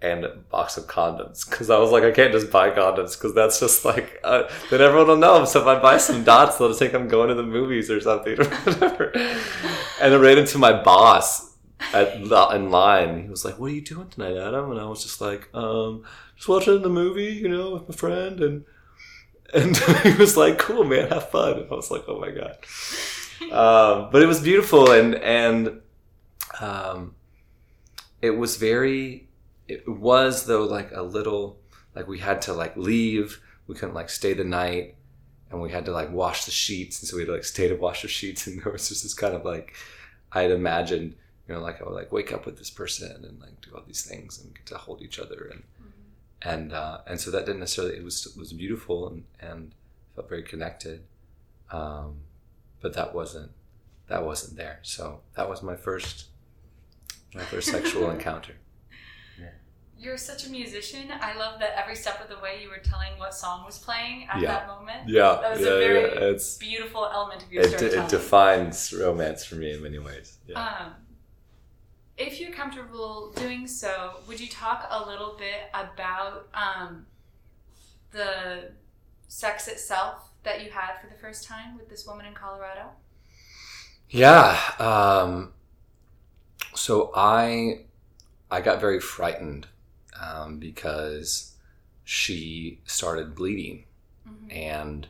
and 0.00 0.24
a 0.24 0.28
box 0.28 0.76
of 0.76 0.86
condoms 0.86 1.48
because 1.48 1.70
I 1.70 1.78
was 1.78 1.90
like, 1.90 2.04
I 2.04 2.12
can't 2.12 2.32
just 2.32 2.50
buy 2.50 2.70
condoms 2.70 3.18
because 3.18 3.34
that's 3.34 3.58
just 3.58 3.84
like 3.84 4.20
uh, 4.22 4.44
then 4.70 4.80
everyone 4.80 5.08
will 5.08 5.16
know. 5.16 5.44
So 5.44 5.60
if 5.60 5.66
I 5.66 5.80
buy 5.80 5.98
some 5.98 6.24
dots, 6.24 6.58
they'll 6.58 6.72
think 6.72 6.94
I'm 6.94 7.08
going 7.08 7.28
to 7.28 7.34
the 7.34 7.42
movies 7.42 7.90
or 7.90 8.00
something 8.00 8.40
or 8.40 8.44
whatever. 8.64 9.12
and 10.00 10.14
I 10.14 10.16
ran 10.16 10.38
into 10.38 10.58
my 10.58 10.82
boss 10.82 11.56
at 11.92 12.14
in 12.16 12.70
line. 12.70 13.22
He 13.22 13.28
was 13.28 13.44
like, 13.44 13.58
"What 13.58 13.70
are 13.70 13.74
you 13.74 13.80
doing 13.80 14.08
tonight, 14.08 14.36
Adam?" 14.36 14.70
And 14.70 14.80
I 14.80 14.84
was 14.84 15.02
just 15.02 15.20
like, 15.20 15.48
um, 15.54 16.04
"Just 16.36 16.48
watching 16.48 16.82
the 16.82 16.88
movie, 16.88 17.34
you 17.34 17.48
know, 17.48 17.72
with 17.72 17.88
my 17.88 17.94
friend." 17.94 18.40
And 18.40 18.64
and 19.54 19.76
he 20.02 20.12
was 20.14 20.36
like, 20.36 20.58
"Cool, 20.58 20.84
man, 20.84 21.08
have 21.08 21.30
fun." 21.30 21.58
And 21.58 21.70
I 21.70 21.74
was 21.74 21.90
like, 21.90 22.04
"Oh 22.08 22.18
my 22.20 22.30
god." 22.30 22.58
Um, 23.52 24.10
but 24.10 24.22
it 24.22 24.26
was 24.26 24.40
beautiful 24.40 24.90
and 24.90 25.14
and 25.14 25.80
um, 26.60 27.14
it 28.20 28.30
was 28.30 28.56
very 28.56 29.28
it 29.68 29.88
was 29.88 30.46
though 30.46 30.64
like 30.64 30.90
a 30.92 31.02
little 31.02 31.58
like 31.94 32.08
we 32.08 32.18
had 32.18 32.42
to 32.42 32.52
like 32.52 32.76
leave 32.76 33.40
we 33.66 33.74
couldn't 33.74 33.94
like 33.94 34.10
stay 34.10 34.32
the 34.32 34.44
night 34.44 34.96
and 35.50 35.62
we 35.62 35.70
had 35.70 35.84
to 35.86 35.92
like 35.92 36.10
wash 36.10 36.44
the 36.44 36.50
sheets 36.50 37.00
and 37.00 37.08
so 37.08 37.16
we 37.16 37.22
had 37.22 37.26
to 37.26 37.32
like 37.34 37.44
stay 37.44 37.68
to 37.68 37.76
wash 37.76 38.02
the 38.02 38.08
sheets 38.08 38.46
and 38.48 38.62
there 38.62 38.72
was 38.72 38.88
just 38.88 39.02
this 39.02 39.14
kind 39.14 39.34
of 39.34 39.44
like 39.44 39.74
i 40.32 40.42
had 40.42 40.50
imagined 40.50 41.14
you 41.46 41.54
know 41.54 41.60
like 41.60 41.80
i 41.80 41.84
would 41.84 41.94
like 41.94 42.12
wake 42.12 42.32
up 42.32 42.44
with 42.44 42.58
this 42.58 42.70
person 42.70 43.24
and 43.24 43.40
like 43.40 43.60
do 43.60 43.70
all 43.74 43.82
these 43.86 44.04
things 44.04 44.42
and 44.42 44.54
get 44.54 44.66
to 44.66 44.76
hold 44.76 45.00
each 45.02 45.18
other 45.18 45.48
and. 45.52 45.62
And 46.42 46.72
uh, 46.72 46.98
and 47.06 47.20
so 47.20 47.30
that 47.30 47.46
didn't 47.46 47.60
necessarily 47.60 47.96
it 47.96 48.04
was 48.04 48.34
was 48.36 48.52
beautiful 48.52 49.08
and 49.08 49.24
and 49.40 49.72
felt 50.14 50.28
very 50.28 50.42
connected 50.42 51.02
um, 51.70 52.20
but 52.80 52.94
that 52.94 53.14
wasn't 53.14 53.50
that 54.08 54.24
wasn't 54.24 54.56
there 54.56 54.78
so 54.82 55.20
that 55.36 55.48
was 55.48 55.62
my 55.62 55.76
first 55.76 56.26
my 57.34 57.42
first 57.42 57.68
sexual 57.68 58.10
encounter 58.16 58.54
you're 59.98 60.16
such 60.16 60.46
a 60.46 60.50
musician. 60.50 61.10
I 61.20 61.36
love 61.36 61.58
that 61.58 61.76
every 61.76 61.96
step 61.96 62.20
of 62.22 62.28
the 62.28 62.40
way 62.40 62.60
you 62.62 62.68
were 62.68 62.78
telling 62.78 63.18
what 63.18 63.34
song 63.34 63.64
was 63.64 63.78
playing 63.78 64.28
at 64.32 64.40
yeah. 64.40 64.52
that 64.52 64.68
moment. 64.68 65.08
Yeah, 65.08 65.38
that 65.42 65.50
was 65.50 65.60
yeah, 65.60 65.66
a 65.66 65.78
very 65.78 66.00
yeah. 66.02 66.30
It's, 66.30 66.56
beautiful 66.56 67.04
element 67.12 67.42
of 67.42 67.52
your 67.52 67.64
it, 67.64 67.70
storytelling. 67.70 68.04
It 68.04 68.10
defines 68.10 68.92
romance 68.92 69.44
for 69.44 69.56
me 69.56 69.72
in 69.72 69.82
many 69.82 69.98
ways. 69.98 70.38
Yeah. 70.46 70.62
Um, 70.62 70.92
if 72.18 72.40
you're 72.40 72.52
comfortable 72.52 73.32
doing 73.36 73.66
so, 73.66 74.16
would 74.26 74.40
you 74.40 74.48
talk 74.48 74.86
a 74.90 75.06
little 75.06 75.36
bit 75.38 75.70
about 75.72 76.48
um, 76.52 77.06
the 78.10 78.72
sex 79.28 79.68
itself 79.68 80.30
that 80.42 80.64
you 80.64 80.70
had 80.70 80.98
for 81.00 81.06
the 81.06 81.18
first 81.20 81.46
time 81.46 81.76
with 81.76 81.88
this 81.88 82.06
woman 82.06 82.26
in 82.26 82.34
Colorado? 82.34 82.90
Yeah. 84.10 84.58
Um, 84.78 85.52
so 86.74 87.12
I 87.14 87.84
I 88.50 88.62
got 88.62 88.80
very 88.80 89.00
frightened 89.00 89.68
um, 90.20 90.58
because 90.58 91.52
she 92.04 92.80
started 92.84 93.34
bleeding, 93.34 93.84
mm-hmm. 94.28 94.50
and 94.50 95.06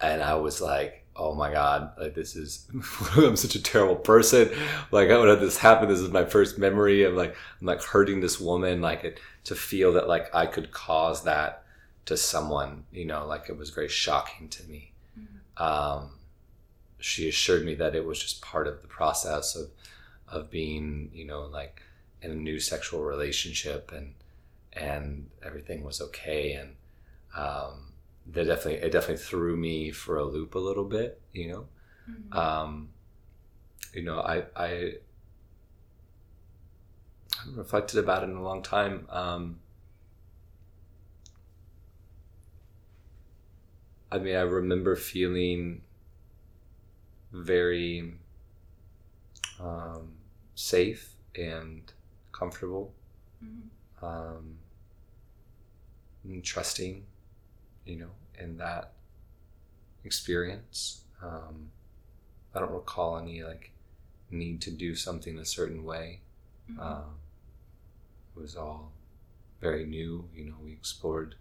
and 0.00 0.22
I 0.22 0.34
was 0.34 0.60
like, 0.60 1.06
oh 1.20 1.34
my 1.34 1.52
god, 1.52 1.92
like 1.98 2.14
this 2.14 2.34
is 2.34 2.66
I'm 3.16 3.36
such 3.36 3.54
a 3.54 3.62
terrible 3.62 3.96
person. 3.96 4.50
Like 4.90 5.10
how 5.10 5.20
would 5.20 5.28
have 5.28 5.40
this 5.40 5.58
happen? 5.58 5.88
This 5.88 6.00
is 6.00 6.10
my 6.10 6.24
first 6.24 6.58
memory 6.58 7.04
of 7.04 7.14
like 7.14 7.36
I'm 7.60 7.66
like 7.66 7.82
hurting 7.82 8.20
this 8.20 8.40
woman. 8.40 8.80
Like 8.80 9.04
it, 9.04 9.20
to 9.44 9.54
feel 9.54 9.92
that 9.92 10.08
like 10.08 10.34
I 10.34 10.46
could 10.46 10.72
cause 10.72 11.24
that 11.24 11.62
to 12.06 12.16
someone, 12.16 12.84
you 12.90 13.04
know, 13.04 13.26
like 13.26 13.50
it 13.50 13.56
was 13.58 13.70
very 13.70 13.88
shocking 13.88 14.48
to 14.48 14.64
me. 14.64 14.92
Mm-hmm. 15.18 15.62
Um, 15.62 16.10
she 16.98 17.28
assured 17.28 17.64
me 17.64 17.74
that 17.74 17.94
it 17.94 18.04
was 18.04 18.18
just 18.18 18.40
part 18.40 18.66
of 18.66 18.80
the 18.80 18.88
process 18.88 19.54
of 19.54 19.68
of 20.26 20.50
being, 20.50 21.10
you 21.12 21.26
know, 21.26 21.42
like 21.42 21.82
in 22.22 22.30
a 22.30 22.34
new 22.34 22.58
sexual 22.58 23.02
relationship 23.02 23.92
and 23.92 24.14
and 24.72 25.28
everything 25.44 25.84
was 25.84 26.00
okay 26.00 26.52
and 26.52 26.76
um, 27.36 27.89
that 28.32 28.46
definitely 28.46 28.86
it 28.86 28.92
definitely 28.92 29.22
threw 29.22 29.56
me 29.56 29.90
for 29.90 30.16
a 30.16 30.24
loop 30.24 30.54
a 30.54 30.58
little 30.58 30.84
bit 30.84 31.20
you 31.32 31.48
know 31.48 31.66
mm-hmm. 32.10 32.36
um, 32.36 32.88
you 33.94 34.02
know 34.02 34.20
I, 34.20 34.44
I 34.56 34.66
I 34.66 34.92
haven't 37.40 37.56
reflected 37.56 37.98
about 37.98 38.22
it 38.22 38.30
in 38.30 38.36
a 38.36 38.42
long 38.42 38.62
time 38.62 39.06
um, 39.10 39.58
I 44.12 44.18
mean 44.18 44.36
I 44.36 44.42
remember 44.42 44.96
feeling 44.96 45.82
very 47.32 48.14
um, 49.60 50.12
safe 50.54 51.14
and 51.36 51.92
comfortable, 52.32 52.92
mm-hmm. 53.44 54.04
um, 54.04 54.58
trusting, 56.42 57.04
you 57.84 57.96
know, 57.96 58.10
in 58.40 58.56
that 58.58 58.92
experience. 60.04 61.02
Um, 61.22 61.70
I 62.54 62.60
don't 62.60 62.72
recall 62.72 63.18
any 63.18 63.42
like 63.42 63.72
need 64.30 64.60
to 64.62 64.70
do 64.70 64.94
something 64.94 65.38
a 65.38 65.44
certain 65.44 65.84
way. 65.84 66.20
Mm-hmm. 66.70 66.80
Um, 66.80 67.18
it 68.36 68.40
was 68.40 68.56
all 68.56 68.92
very 69.60 69.84
new. 69.84 70.28
You 70.34 70.46
know, 70.46 70.56
we 70.62 70.72
explored 70.72 71.34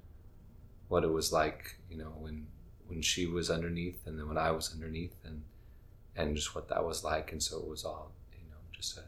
what 0.88 1.04
it 1.04 1.12
was 1.12 1.32
like. 1.32 1.78
You 1.90 1.98
know, 1.98 2.14
when 2.18 2.48
when 2.88 3.02
she 3.02 3.26
was 3.26 3.50
underneath, 3.50 4.06
and 4.06 4.18
then 4.20 4.28
when 4.28 4.38
I 4.38 4.52
was 4.52 4.74
underneath, 4.74 5.16
and 5.24 5.44
and 6.16 6.36
just 6.36 6.54
what 6.56 6.68
that 6.70 6.84
was 6.84 7.04
like. 7.04 7.32
And 7.32 7.42
so 7.42 7.58
it 7.60 7.68
was 7.68 7.86
all, 7.86 8.12
you 8.34 8.50
know, 8.50 8.58
just 8.72 8.98
a 8.98 9.04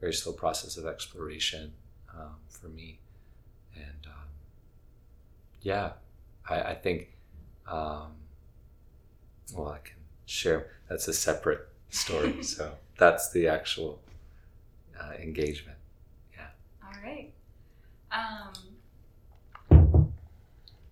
very 0.00 0.12
slow 0.12 0.32
process 0.32 0.76
of 0.76 0.86
exploration 0.86 1.72
um, 2.12 2.36
for 2.48 2.68
me. 2.68 2.98
And 3.74 4.06
um, 4.06 4.28
yeah, 5.62 5.92
I, 6.48 6.60
I 6.60 6.74
think, 6.74 7.13
um, 7.66 8.12
well, 9.54 9.68
I 9.68 9.78
can 9.78 9.96
share, 10.26 10.66
that's 10.88 11.08
a 11.08 11.12
separate 11.12 11.68
story. 11.90 12.42
so 12.42 12.72
that's 12.98 13.30
the 13.30 13.48
actual 13.48 14.00
uh, 15.00 15.12
engagement. 15.20 15.78
Yeah. 16.34 16.46
All 16.84 17.02
right. 17.02 17.32
Um, 19.70 20.12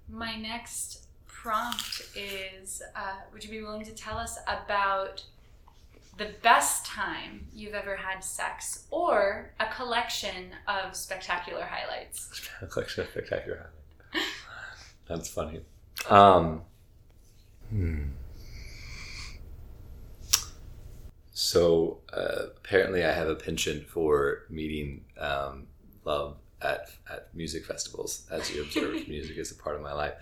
my 0.08 0.36
next 0.36 1.06
prompt 1.26 2.02
is 2.14 2.82
uh, 2.94 3.14
Would 3.32 3.44
you 3.44 3.50
be 3.50 3.62
willing 3.62 3.84
to 3.84 3.94
tell 3.94 4.16
us 4.16 4.38
about 4.46 5.24
the 6.18 6.30
best 6.42 6.84
time 6.84 7.46
you've 7.54 7.74
ever 7.74 7.96
had 7.96 8.22
sex 8.22 8.86
or 8.90 9.52
a 9.58 9.66
collection 9.74 10.50
of 10.68 10.94
spectacular 10.94 11.64
highlights. 11.64 12.48
a 12.60 12.66
collection 12.68 13.04
of 13.04 13.10
spectacular 13.10 13.70
highlights. 14.12 14.30
That's 15.08 15.28
funny. 15.28 15.62
Um, 16.08 16.62
hmm. 17.70 18.02
So 21.32 21.98
uh, 22.12 22.46
apparently, 22.56 23.04
I 23.04 23.12
have 23.12 23.28
a 23.28 23.34
penchant 23.34 23.86
for 23.86 24.44
meeting 24.48 25.04
um, 25.18 25.66
love 26.04 26.36
at, 26.60 26.90
at 27.10 27.34
music 27.34 27.66
festivals. 27.66 28.26
As 28.30 28.50
you 28.54 28.62
observed, 28.62 29.08
music 29.08 29.36
is 29.36 29.50
a 29.50 29.54
part 29.54 29.76
of 29.76 29.82
my 29.82 29.92
life 29.92 30.14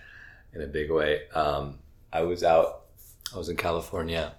in 0.53 0.61
a 0.61 0.67
big 0.67 0.91
way. 0.91 1.29
Um, 1.33 1.79
I 2.11 2.21
was 2.23 2.43
out, 2.43 2.85
I 3.33 3.37
was 3.37 3.49
in 3.49 3.55
California 3.55 4.33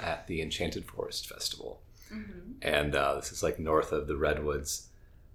at 0.00 0.26
the 0.26 0.42
Enchanted 0.42 0.84
Forest 0.84 1.28
Festival. 1.28 1.80
Mm-hmm. 2.12 2.52
And 2.62 2.94
uh, 2.94 3.16
this 3.16 3.32
is 3.32 3.42
like 3.42 3.58
north 3.58 3.92
of 3.92 4.06
the 4.06 4.16
Redwoods 4.16 4.88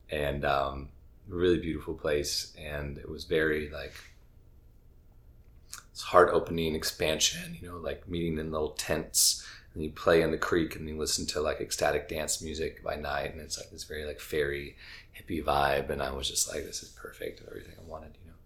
and 0.09 0.45
um, 0.45 0.89
really 1.27 1.59
beautiful 1.59 1.93
place. 1.93 2.53
And 2.57 2.97
it 2.97 3.09
was 3.09 3.25
very 3.25 3.69
like 3.69 3.93
heart 6.01 6.29
opening 6.33 6.75
expansion. 6.75 7.57
You 7.61 7.69
know, 7.69 7.77
like 7.77 8.07
meeting 8.07 8.37
in 8.39 8.51
little 8.51 8.71
tents 8.71 9.45
and 9.73 9.83
you 9.83 9.89
play 9.91 10.21
in 10.21 10.31
the 10.31 10.37
creek 10.37 10.75
and 10.75 10.87
you 10.87 10.97
listen 10.97 11.25
to 11.27 11.41
like 11.41 11.59
ecstatic 11.59 12.07
dance 12.07 12.41
music 12.41 12.83
by 12.83 12.95
night 12.95 13.31
and 13.31 13.41
it's 13.41 13.57
like 13.57 13.71
this 13.71 13.83
very 13.85 14.05
like 14.05 14.19
fairy 14.19 14.75
hippie 15.17 15.43
vibe 15.43 15.89
and 15.89 15.99
i 16.01 16.11
was 16.11 16.29
just 16.29 16.47
like 16.53 16.63
this 16.63 16.83
is 16.83 16.89
perfect 16.89 17.41
everything 17.47 17.73
i 17.83 17.89
wanted 17.89 18.11
you 18.23 18.29
know 18.29 18.37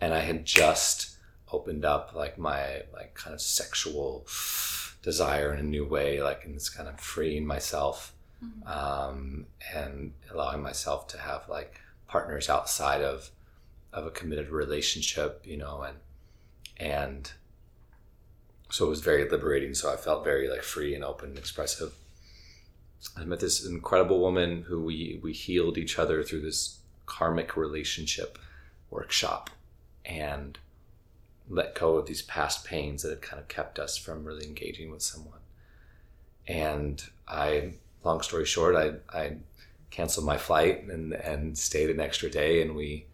and 0.00 0.14
i 0.14 0.20
had 0.20 0.44
just 0.46 1.16
opened 1.52 1.84
up 1.84 2.14
like 2.14 2.38
my 2.38 2.80
like 2.94 3.12
kind 3.12 3.34
of 3.34 3.42
sexual 3.42 4.26
desire 5.02 5.52
in 5.52 5.60
a 5.60 5.62
new 5.62 5.84
way 5.86 6.22
like 6.22 6.42
in 6.46 6.54
this 6.54 6.70
kind 6.70 6.88
of 6.88 6.98
freeing 6.98 7.46
myself 7.46 8.12
Mhm. 8.42 8.66
um, 8.66 9.46
and 9.74 10.12
allowing 10.30 10.60
myself 10.62 11.06
to 11.08 11.18
have 11.18 11.48
like 11.48 11.80
partners 12.08 12.48
outside 12.48 13.00
of 13.02 13.30
of 13.92 14.06
a 14.06 14.10
committed 14.10 14.48
relationship 14.48 15.42
you 15.44 15.56
know 15.56 15.82
and 15.82 15.98
and 16.76 17.32
so 18.70 18.86
it 18.86 18.90
was 18.90 19.00
very 19.00 19.28
liberating. 19.28 19.74
So 19.74 19.92
i 19.92 19.96
felt 19.96 20.24
very 20.24 20.48
like 20.48 20.62
free 20.62 20.94
and 20.94 21.04
open 21.04 21.30
and 21.30 21.38
expressive. 21.38 21.94
I 23.16 23.24
met 23.24 23.40
this 23.40 23.64
incredible 23.64 24.20
woman 24.20 24.62
who 24.62 24.82
we 24.82 25.20
we 25.22 25.32
healed 25.32 25.78
each 25.78 25.98
other 25.98 26.22
through 26.22 26.40
this 26.40 26.78
karmic 27.06 27.56
relationship 27.56 28.38
workshop 28.90 29.50
and 30.04 30.58
let 31.48 31.74
go 31.74 31.96
of 31.96 32.06
these 32.06 32.22
past 32.22 32.64
pains 32.64 33.02
that 33.02 33.10
had 33.10 33.22
kind 33.22 33.40
of 33.40 33.48
kept 33.48 33.78
us 33.78 33.98
from 33.98 34.24
really 34.24 34.46
engaging 34.46 34.90
with 34.90 35.02
someone. 35.02 35.40
And 36.48 37.02
i 37.28 37.74
long 38.04 38.20
story 38.20 38.44
short 38.44 38.76
i 38.76 38.92
i 39.18 39.36
canceled 39.90 40.26
my 40.26 40.36
flight 40.36 40.84
and 40.84 41.12
and 41.14 41.56
stayed 41.56 41.88
an 41.88 42.00
extra 42.00 42.28
day 42.28 42.60
and 42.60 42.74
we 42.74 43.06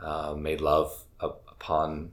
uh, 0.00 0.34
made 0.36 0.60
love 0.60 1.04
upon 1.20 2.10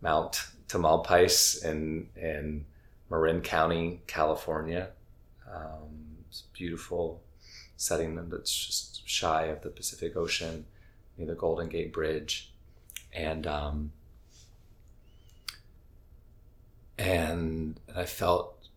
Mount 0.00 0.46
Tamalpais 0.68 1.64
in 1.64 2.08
in 2.16 2.64
Marin 3.10 3.40
County, 3.40 4.00
California. 4.06 4.90
Um, 5.50 6.18
it's 6.28 6.42
a 6.42 6.56
beautiful 6.56 7.22
setting 7.76 8.16
that's 8.28 8.66
just 8.66 9.08
shy 9.08 9.44
of 9.44 9.62
the 9.62 9.70
Pacific 9.70 10.16
Ocean, 10.16 10.66
near 11.16 11.26
the 11.26 11.34
Golden 11.34 11.68
Gate 11.68 11.92
Bridge, 11.92 12.52
and 13.12 13.46
um, 13.46 13.92
and 16.98 17.78
I 17.94 18.04
felt 18.04 18.68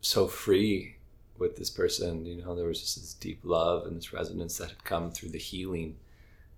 so 0.00 0.26
free 0.28 0.96
with 1.38 1.56
this 1.56 1.70
person. 1.70 2.24
You 2.24 2.42
know, 2.42 2.54
there 2.54 2.66
was 2.66 2.80
just 2.80 2.96
this 2.96 3.14
deep 3.14 3.40
love 3.42 3.86
and 3.86 3.96
this 3.96 4.12
resonance 4.12 4.58
that 4.58 4.68
had 4.68 4.84
come 4.84 5.10
through 5.10 5.30
the 5.30 5.38
healing 5.38 5.96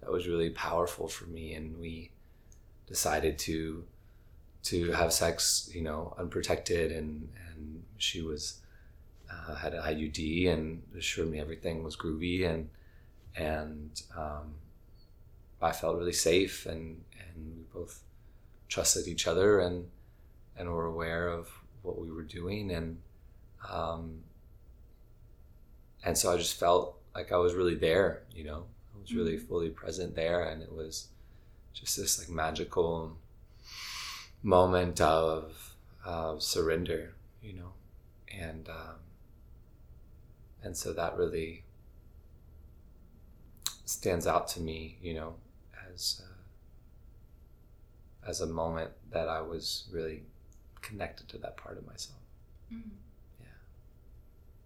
that 0.00 0.12
was 0.12 0.28
really 0.28 0.50
powerful 0.50 1.08
for 1.08 1.26
me, 1.26 1.54
and 1.54 1.78
we 1.78 2.10
decided 2.86 3.38
to 3.38 3.84
to 4.64 4.92
have 4.92 5.12
sex, 5.12 5.70
you 5.74 5.82
know, 5.82 6.14
unprotected, 6.18 6.92
and 6.92 7.28
and 7.50 7.82
she 7.98 8.22
was 8.22 8.60
uh, 9.30 9.54
had 9.54 9.74
an 9.74 9.82
IUD 9.82 10.48
and 10.48 10.82
assured 10.96 11.30
me 11.30 11.40
everything 11.40 11.82
was 11.84 11.96
groovy, 11.96 12.48
and 12.48 12.68
and 13.36 14.02
um, 14.16 14.54
I 15.60 15.72
felt 15.72 15.96
really 15.98 16.12
safe, 16.12 16.66
and 16.66 17.02
and 17.18 17.56
we 17.56 17.62
both 17.72 18.02
trusted 18.68 19.06
each 19.08 19.26
other, 19.26 19.60
and 19.60 19.88
and 20.56 20.70
were 20.70 20.86
aware 20.86 21.28
of 21.28 21.48
what 21.82 21.98
we 22.00 22.10
were 22.10 22.22
doing, 22.24 22.70
and 22.70 22.98
um, 23.70 24.20
and 26.04 26.16
so 26.16 26.32
I 26.32 26.36
just 26.36 26.58
felt 26.58 26.98
like 27.14 27.32
I 27.32 27.36
was 27.36 27.54
really 27.54 27.74
there, 27.74 28.22
you 28.34 28.44
know, 28.44 28.64
I 28.94 29.00
was 29.00 29.14
really 29.14 29.36
Mhm. 29.36 29.48
fully 29.48 29.70
present 29.70 30.14
there, 30.14 30.42
and 30.44 30.62
it 30.62 30.72
was 30.72 31.08
just 31.72 31.96
this 31.96 32.18
like 32.18 32.28
magical 32.28 33.16
moment 34.44 35.00
of 35.00 35.74
of 36.04 36.42
surrender, 36.42 37.14
you 37.42 37.54
know, 37.54 37.72
and 38.28 38.68
um, 38.68 38.96
and 40.62 40.76
so 40.76 40.92
that 40.92 41.16
really 41.16 41.64
stands 43.84 44.26
out 44.26 44.48
to 44.48 44.60
me, 44.60 44.98
you 45.02 45.14
know, 45.14 45.34
as 45.92 46.22
uh, 46.24 48.28
as 48.28 48.40
a 48.40 48.46
moment 48.46 48.90
that 49.10 49.28
I 49.28 49.40
was 49.40 49.84
really 49.90 50.22
connected 50.82 51.28
to 51.28 51.38
that 51.38 51.56
part 51.56 51.78
of 51.78 51.86
myself. 51.86 52.18
Mhm. 52.72 52.90
Yeah. 53.40 53.46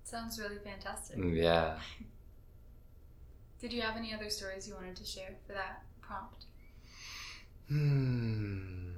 Sounds 0.04 0.38
really 0.40 0.58
fantastic. 0.58 1.16
Mm, 1.16 1.36
Yeah. 1.36 1.78
Did 3.60 3.72
you 3.72 3.82
have 3.82 3.96
any 3.96 4.14
other 4.14 4.30
stories 4.30 4.68
you 4.68 4.74
wanted 4.74 4.96
to 4.96 5.04
share 5.04 5.34
for 5.46 5.52
that 5.52 5.82
prompt? 6.00 6.44
Hmm. 7.68 8.97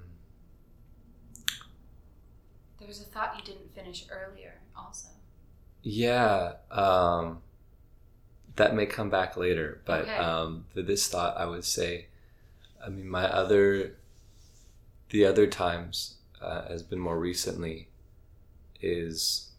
There 2.80 2.88
was 2.88 3.00
a 3.00 3.04
thought 3.04 3.36
you 3.36 3.44
didn't 3.44 3.72
finish 3.72 4.06
earlier, 4.10 4.54
also. 4.76 5.08
Yeah. 5.82 6.54
Um, 6.70 7.42
that 8.56 8.74
may 8.74 8.86
come 8.86 9.10
back 9.10 9.36
later, 9.36 9.80
but 9.84 10.02
Okay. 10.02 10.16
um, 10.16 10.64
for 10.74 10.82
this 10.82 11.06
thought, 11.06 11.36
I 11.36 11.46
would 11.46 11.64
say, 11.64 12.06
I 12.84 12.88
mean, 12.88 13.08
my 13.08 13.24
other, 13.24 13.96
the 15.10 15.24
other 15.24 15.46
times 15.46 16.16
uh, 16.40 16.66
has 16.68 16.82
been 16.82 16.98
more 16.98 17.18
recently, 17.20 17.88
is 18.80 19.50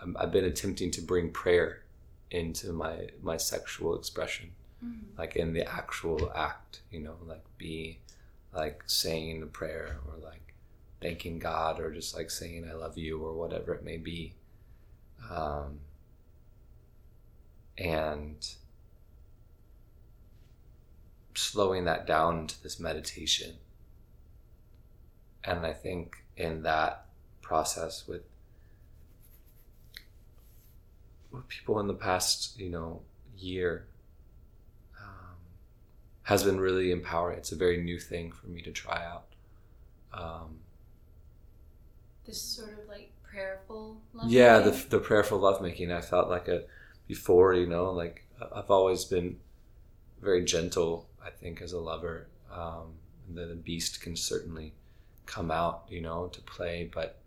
I'm, 0.00 0.16
I've 0.18 0.32
been 0.32 0.44
attempting 0.44 0.90
to 0.92 1.00
bring 1.02 1.30
prayer 1.30 1.82
into 2.30 2.72
my 2.72 3.10
my 3.22 3.36
sexual 3.36 3.94
expression. 3.96 4.52
Mm. 4.84 5.16
like 5.16 5.36
in 5.36 5.52
the 5.52 5.64
actual 5.72 6.32
act, 6.34 6.80
you 6.90 6.98
know, 6.98 7.14
like 7.24 7.44
be 7.56 7.98
like 8.52 8.82
saying 8.86 9.40
a 9.42 9.46
prayer 9.46 9.98
or 10.08 10.18
like 10.18 10.51
thanking 11.02 11.38
God 11.38 11.80
or 11.80 11.92
just 11.92 12.16
like 12.16 12.30
saying 12.30 12.68
I 12.70 12.74
love 12.74 12.96
you 12.96 13.22
or 13.22 13.34
whatever 13.34 13.74
it 13.74 13.84
may 13.84 13.96
be. 13.96 14.34
Um, 15.30 15.80
and 17.76 18.46
slowing 21.34 21.84
that 21.84 22.06
down 22.06 22.40
into 22.40 22.62
this 22.62 22.78
meditation. 22.78 23.56
And 25.44 25.66
I 25.66 25.72
think 25.72 26.16
in 26.36 26.62
that 26.62 27.06
process 27.40 28.06
with 28.06 28.22
people 31.48 31.80
in 31.80 31.86
the 31.86 31.94
past, 31.94 32.58
you 32.60 32.68
know, 32.68 33.00
year 33.36 33.86
um, 35.00 35.36
has 36.24 36.44
been 36.44 36.60
really 36.60 36.92
empowering. 36.92 37.38
It's 37.38 37.52
a 37.52 37.56
very 37.56 37.82
new 37.82 37.98
thing 37.98 38.30
for 38.30 38.46
me 38.46 38.62
to 38.62 38.70
try 38.70 39.04
out. 39.04 39.24
Um, 40.12 40.58
This 42.26 42.40
sort 42.40 42.72
of 42.72 42.88
like 42.88 43.12
prayerful 43.22 44.00
love. 44.12 44.30
yeah, 44.30 44.58
the, 44.58 44.70
the 44.88 44.98
prayerful 44.98 45.38
lovemaking. 45.38 45.90
I 45.90 46.00
felt 46.00 46.28
like 46.28 46.48
a 46.48 46.64
before, 47.08 47.54
you 47.54 47.66
know, 47.66 47.90
like 47.90 48.24
I've 48.54 48.70
always 48.70 49.04
been 49.04 49.38
very 50.20 50.44
gentle. 50.44 51.08
I 51.24 51.30
think 51.30 51.60
as 51.60 51.72
a 51.72 51.80
lover, 51.80 52.28
um, 52.52 52.94
the 53.32 53.54
beast 53.54 54.00
can 54.00 54.16
certainly 54.16 54.72
come 55.26 55.50
out, 55.50 55.84
you 55.88 56.00
know, 56.00 56.28
to 56.28 56.40
play, 56.42 56.90
but 56.92 57.20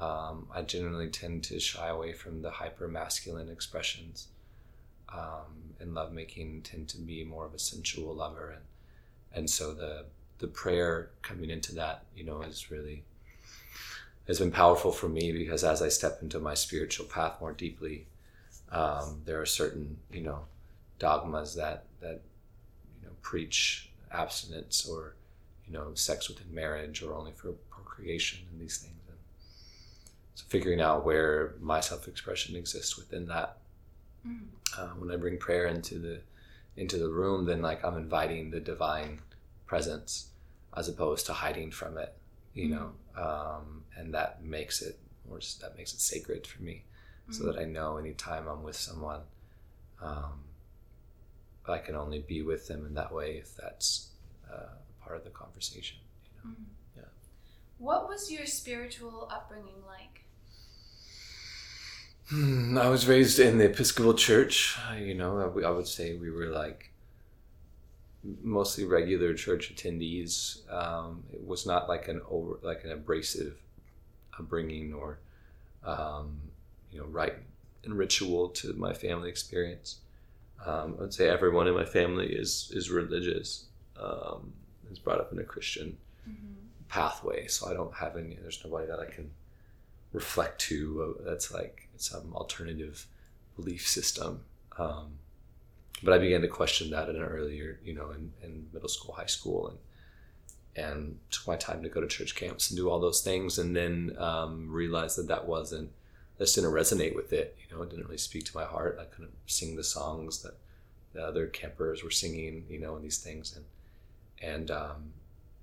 um, 0.00 0.46
I 0.54 0.62
generally 0.62 1.08
tend 1.08 1.44
to 1.44 1.60
shy 1.60 1.88
away 1.88 2.12
from 2.12 2.42
the 2.42 2.50
hyper 2.50 2.88
masculine 2.88 3.48
expressions. 3.48 4.28
Um, 5.12 5.74
and 5.80 5.92
lovemaking 5.94 6.62
tend 6.62 6.88
to 6.90 6.98
be 6.98 7.24
more 7.24 7.46
of 7.46 7.54
a 7.54 7.58
sensual 7.58 8.14
lover, 8.14 8.50
and 8.50 8.64
and 9.32 9.50
so 9.50 9.74
the 9.74 10.04
the 10.38 10.46
prayer 10.46 11.10
coming 11.22 11.50
into 11.50 11.74
that, 11.74 12.04
you 12.14 12.24
know, 12.24 12.42
is 12.42 12.70
really 12.70 13.02
has 14.30 14.38
been 14.38 14.50
powerful 14.52 14.92
for 14.92 15.08
me 15.08 15.32
because 15.32 15.64
as 15.64 15.82
I 15.82 15.88
step 15.88 16.20
into 16.22 16.38
my 16.38 16.54
spiritual 16.54 17.06
path 17.06 17.40
more 17.40 17.52
deeply, 17.52 18.06
um, 18.70 19.22
there 19.24 19.40
are 19.40 19.46
certain 19.46 19.98
you 20.12 20.20
know 20.22 20.40
dogmas 20.98 21.54
that 21.56 21.84
that 22.00 22.20
you 23.00 23.06
know 23.06 23.12
preach 23.22 23.90
abstinence 24.12 24.86
or 24.88 25.14
you 25.66 25.72
know 25.72 25.92
sex 25.94 26.28
within 26.28 26.54
marriage 26.54 27.02
or 27.02 27.14
only 27.14 27.32
for 27.32 27.52
procreation 27.70 28.40
and 28.50 28.60
these 28.60 28.78
things 28.78 28.94
and 29.08 29.18
so 30.34 30.44
figuring 30.48 30.80
out 30.80 31.04
where 31.04 31.54
my 31.60 31.80
self-expression 31.80 32.56
exists 32.56 32.96
within 32.96 33.26
that 33.26 33.56
Mm. 34.26 34.48
uh, 34.76 34.88
when 34.98 35.10
I 35.10 35.16
bring 35.16 35.38
prayer 35.38 35.66
into 35.66 35.98
the 35.98 36.20
into 36.76 36.98
the 36.98 37.08
room 37.08 37.46
then 37.46 37.62
like 37.62 37.82
I'm 37.82 37.96
inviting 37.96 38.50
the 38.50 38.60
divine 38.60 39.20
presence 39.66 40.26
as 40.76 40.90
opposed 40.90 41.24
to 41.26 41.32
hiding 41.32 41.70
from 41.70 41.96
it 41.96 42.14
you 42.60 42.68
know 42.68 42.92
um, 43.16 43.84
and 43.96 44.14
that 44.14 44.42
makes 44.44 44.82
it 44.82 44.98
more 45.28 45.40
that 45.60 45.76
makes 45.76 45.92
it 45.94 46.00
sacred 46.00 46.46
for 46.46 46.62
me 46.62 46.84
so 47.30 47.44
Mm. 47.44 47.46
that 47.54 47.60
I 47.60 47.64
know 47.64 47.96
anytime 47.96 48.48
I'm 48.48 48.64
with 48.64 48.74
someone, 48.74 49.20
um, 50.02 50.42
I 51.68 51.78
can 51.78 51.94
only 51.94 52.18
be 52.18 52.42
with 52.42 52.66
them 52.66 52.84
in 52.86 52.94
that 52.94 53.12
way 53.12 53.36
if 53.36 53.54
that's 53.56 54.08
uh, 54.52 54.74
part 55.00 55.16
of 55.16 55.22
the 55.24 55.30
conversation. 55.30 55.98
You 56.24 56.50
know? 56.50 56.56
Mm. 56.56 56.64
Yeah. 56.96 57.02
What 57.78 58.08
was 58.08 58.32
your 58.32 58.46
spiritual 58.46 59.28
upbringing 59.30 59.84
like? 59.86 60.24
Hmm, 62.30 62.78
I 62.78 62.88
was 62.88 63.06
raised 63.06 63.38
in 63.38 63.58
the 63.58 63.66
Episcopal 63.66 64.14
Church. 64.14 64.76
You 64.98 65.14
know, 65.14 65.52
I 65.64 65.70
would 65.70 65.86
say 65.88 66.16
we 66.16 66.30
were 66.30 66.46
like 66.46 66.89
mostly 68.42 68.84
regular 68.84 69.34
church 69.34 69.74
attendees. 69.74 70.70
Um, 70.72 71.24
it 71.32 71.42
was 71.46 71.66
not 71.66 71.88
like 71.88 72.08
an 72.08 72.20
over 72.28 72.58
like 72.62 72.84
an 72.84 72.92
abrasive 72.92 73.56
upbringing 74.38 74.92
or 74.94 75.18
um, 75.84 76.38
you 76.92 76.98
know 77.00 77.06
right 77.06 77.34
and 77.84 77.94
ritual 77.96 78.48
to 78.50 78.72
my 78.74 78.92
family 78.92 79.28
experience. 79.28 79.98
Um, 80.66 80.96
I 80.98 81.02
would 81.02 81.14
say 81.14 81.28
everyone 81.28 81.66
in 81.68 81.74
my 81.74 81.84
family 81.86 82.26
is 82.32 82.70
is 82.74 82.90
religious. 82.90 83.66
Um, 84.00 84.52
is 84.90 84.98
brought 84.98 85.20
up 85.20 85.32
in 85.32 85.38
a 85.38 85.44
Christian 85.44 85.96
Mm-hmm. 86.28 86.54
pathway, 86.88 87.46
so 87.48 87.68
I 87.70 87.72
don't 87.72 87.94
have 87.94 88.16
any. 88.16 88.34
There's 88.40 88.60
nobody 88.64 88.86
that 88.88 89.00
I 89.00 89.06
can 89.06 89.30
reflect 90.12 90.60
to 90.62 91.16
uh, 91.20 91.24
that's 91.30 91.52
like 91.52 91.88
some 91.96 92.34
alternative 92.34 93.06
belief 93.56 93.86
system. 93.88 94.42
Um, 94.78 95.18
but 96.02 96.14
I 96.14 96.18
began 96.18 96.40
to 96.42 96.48
question 96.48 96.90
that 96.90 97.08
in 97.08 97.16
an 97.16 97.22
earlier, 97.22 97.78
you 97.84 97.94
know, 97.94 98.10
in, 98.10 98.32
in 98.42 98.66
middle 98.72 98.88
school, 98.88 99.14
high 99.14 99.26
school, 99.26 99.68
and 99.68 99.78
and 100.76 101.18
took 101.30 101.46
my 101.46 101.56
time 101.56 101.82
to 101.82 101.88
go 101.88 102.00
to 102.00 102.06
church 102.06 102.36
camps 102.36 102.70
and 102.70 102.78
do 102.78 102.88
all 102.88 103.00
those 103.00 103.22
things, 103.22 103.58
and 103.58 103.74
then 103.74 104.14
um, 104.18 104.70
realized 104.70 105.18
that 105.18 105.28
that 105.28 105.46
wasn't, 105.46 105.90
that 106.38 106.44
just 106.44 106.54
didn't 106.54 106.70
resonate 106.70 107.14
with 107.14 107.32
it. 107.32 107.56
You 107.58 107.76
know, 107.76 107.82
it 107.82 107.90
didn't 107.90 108.06
really 108.06 108.18
speak 108.18 108.44
to 108.46 108.56
my 108.56 108.64
heart. 108.64 108.98
I 109.00 109.04
couldn't 109.04 109.34
sing 109.46 109.76
the 109.76 109.84
songs 109.84 110.42
that 110.42 110.54
the 111.12 111.22
other 111.22 111.46
campers 111.48 112.04
were 112.04 112.10
singing, 112.10 112.64
you 112.68 112.78
know, 112.78 112.94
and 112.94 113.04
these 113.04 113.18
things, 113.18 113.56
and 113.56 113.64
and 114.40 114.70
um, 114.70 115.12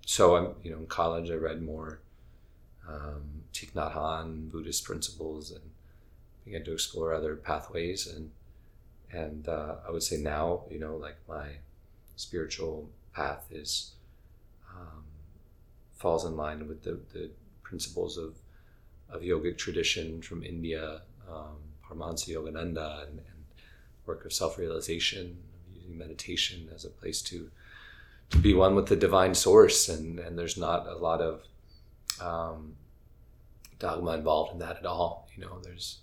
so 0.05 0.35
I'm, 0.35 0.55
you 0.63 0.71
know, 0.71 0.77
in 0.77 0.87
college 0.87 1.31
I 1.31 1.35
read 1.35 1.61
more 1.61 1.99
um, 2.87 3.43
Thich 3.53 3.71
Nhat 3.71 3.93
Hanh, 3.93 4.51
Buddhist 4.51 4.83
principles, 4.83 5.51
and 5.51 5.61
began 6.45 6.63
to 6.63 6.73
explore 6.73 7.13
other 7.13 7.35
pathways. 7.35 8.07
And 8.07 8.31
and 9.11 9.47
uh, 9.47 9.75
I 9.87 9.91
would 9.91 10.03
say 10.03 10.17
now, 10.17 10.63
you 10.69 10.79
know, 10.79 10.95
like 10.97 11.17
my 11.27 11.47
spiritual 12.15 12.89
path 13.13 13.47
is 13.51 13.93
um, 14.75 15.03
falls 15.95 16.25
in 16.25 16.35
line 16.35 16.67
with 16.67 16.83
the, 16.83 16.99
the 17.13 17.29
principles 17.63 18.17
of 18.17 18.35
of 19.09 19.21
yogic 19.21 19.57
tradition 19.57 20.21
from 20.21 20.43
India, 20.43 21.01
um, 21.29 21.55
Paramahansa 21.85 22.27
Yogananda, 22.29 23.03
and, 23.07 23.19
and 23.19 23.43
work 24.05 24.25
of 24.25 24.33
self 24.33 24.57
realization, 24.57 25.37
using 25.73 25.97
meditation 25.97 26.69
as 26.73 26.83
a 26.85 26.89
place 26.89 27.21
to 27.23 27.49
to 28.29 28.37
be 28.37 28.53
one 28.53 28.75
with 28.75 28.87
the 28.87 28.95
divine 28.95 29.33
source, 29.33 29.87
and 29.89 30.19
and 30.19 30.37
there's 30.37 30.57
not 30.57 30.87
a 30.87 30.95
lot 30.95 31.21
of 31.21 31.43
um, 32.19 32.75
dogma 33.79 34.11
involved 34.11 34.53
in 34.53 34.59
that 34.59 34.77
at 34.77 34.85
all. 34.85 35.29
You 35.35 35.43
know, 35.43 35.59
there's 35.63 35.99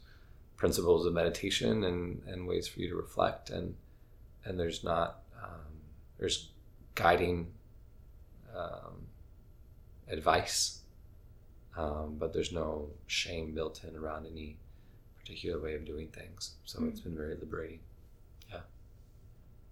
principles 0.56 1.04
of 1.06 1.12
meditation 1.12 1.84
and, 1.84 2.22
and 2.26 2.46
ways 2.46 2.66
for 2.68 2.80
you 2.80 2.88
to 2.88 2.96
reflect, 2.96 3.50
and 3.50 3.74
and 4.44 4.58
there's 4.58 4.84
not 4.84 5.22
um, 5.42 5.66
there's 6.18 6.50
guiding 6.94 7.52
um, 8.56 9.06
advice, 10.08 10.80
um, 11.76 12.16
but 12.18 12.32
there's 12.32 12.52
no 12.52 12.88
shame 13.06 13.52
built 13.54 13.82
in 13.84 13.96
around 13.96 14.26
any 14.26 14.56
particular 15.18 15.60
way 15.60 15.74
of 15.74 15.84
doing 15.84 16.08
things. 16.08 16.54
So 16.64 16.80
Mm. 16.80 16.90
it's 16.90 17.00
been 17.00 17.16
very 17.16 17.34
liberating. 17.34 17.80
Yeah. 18.50 18.60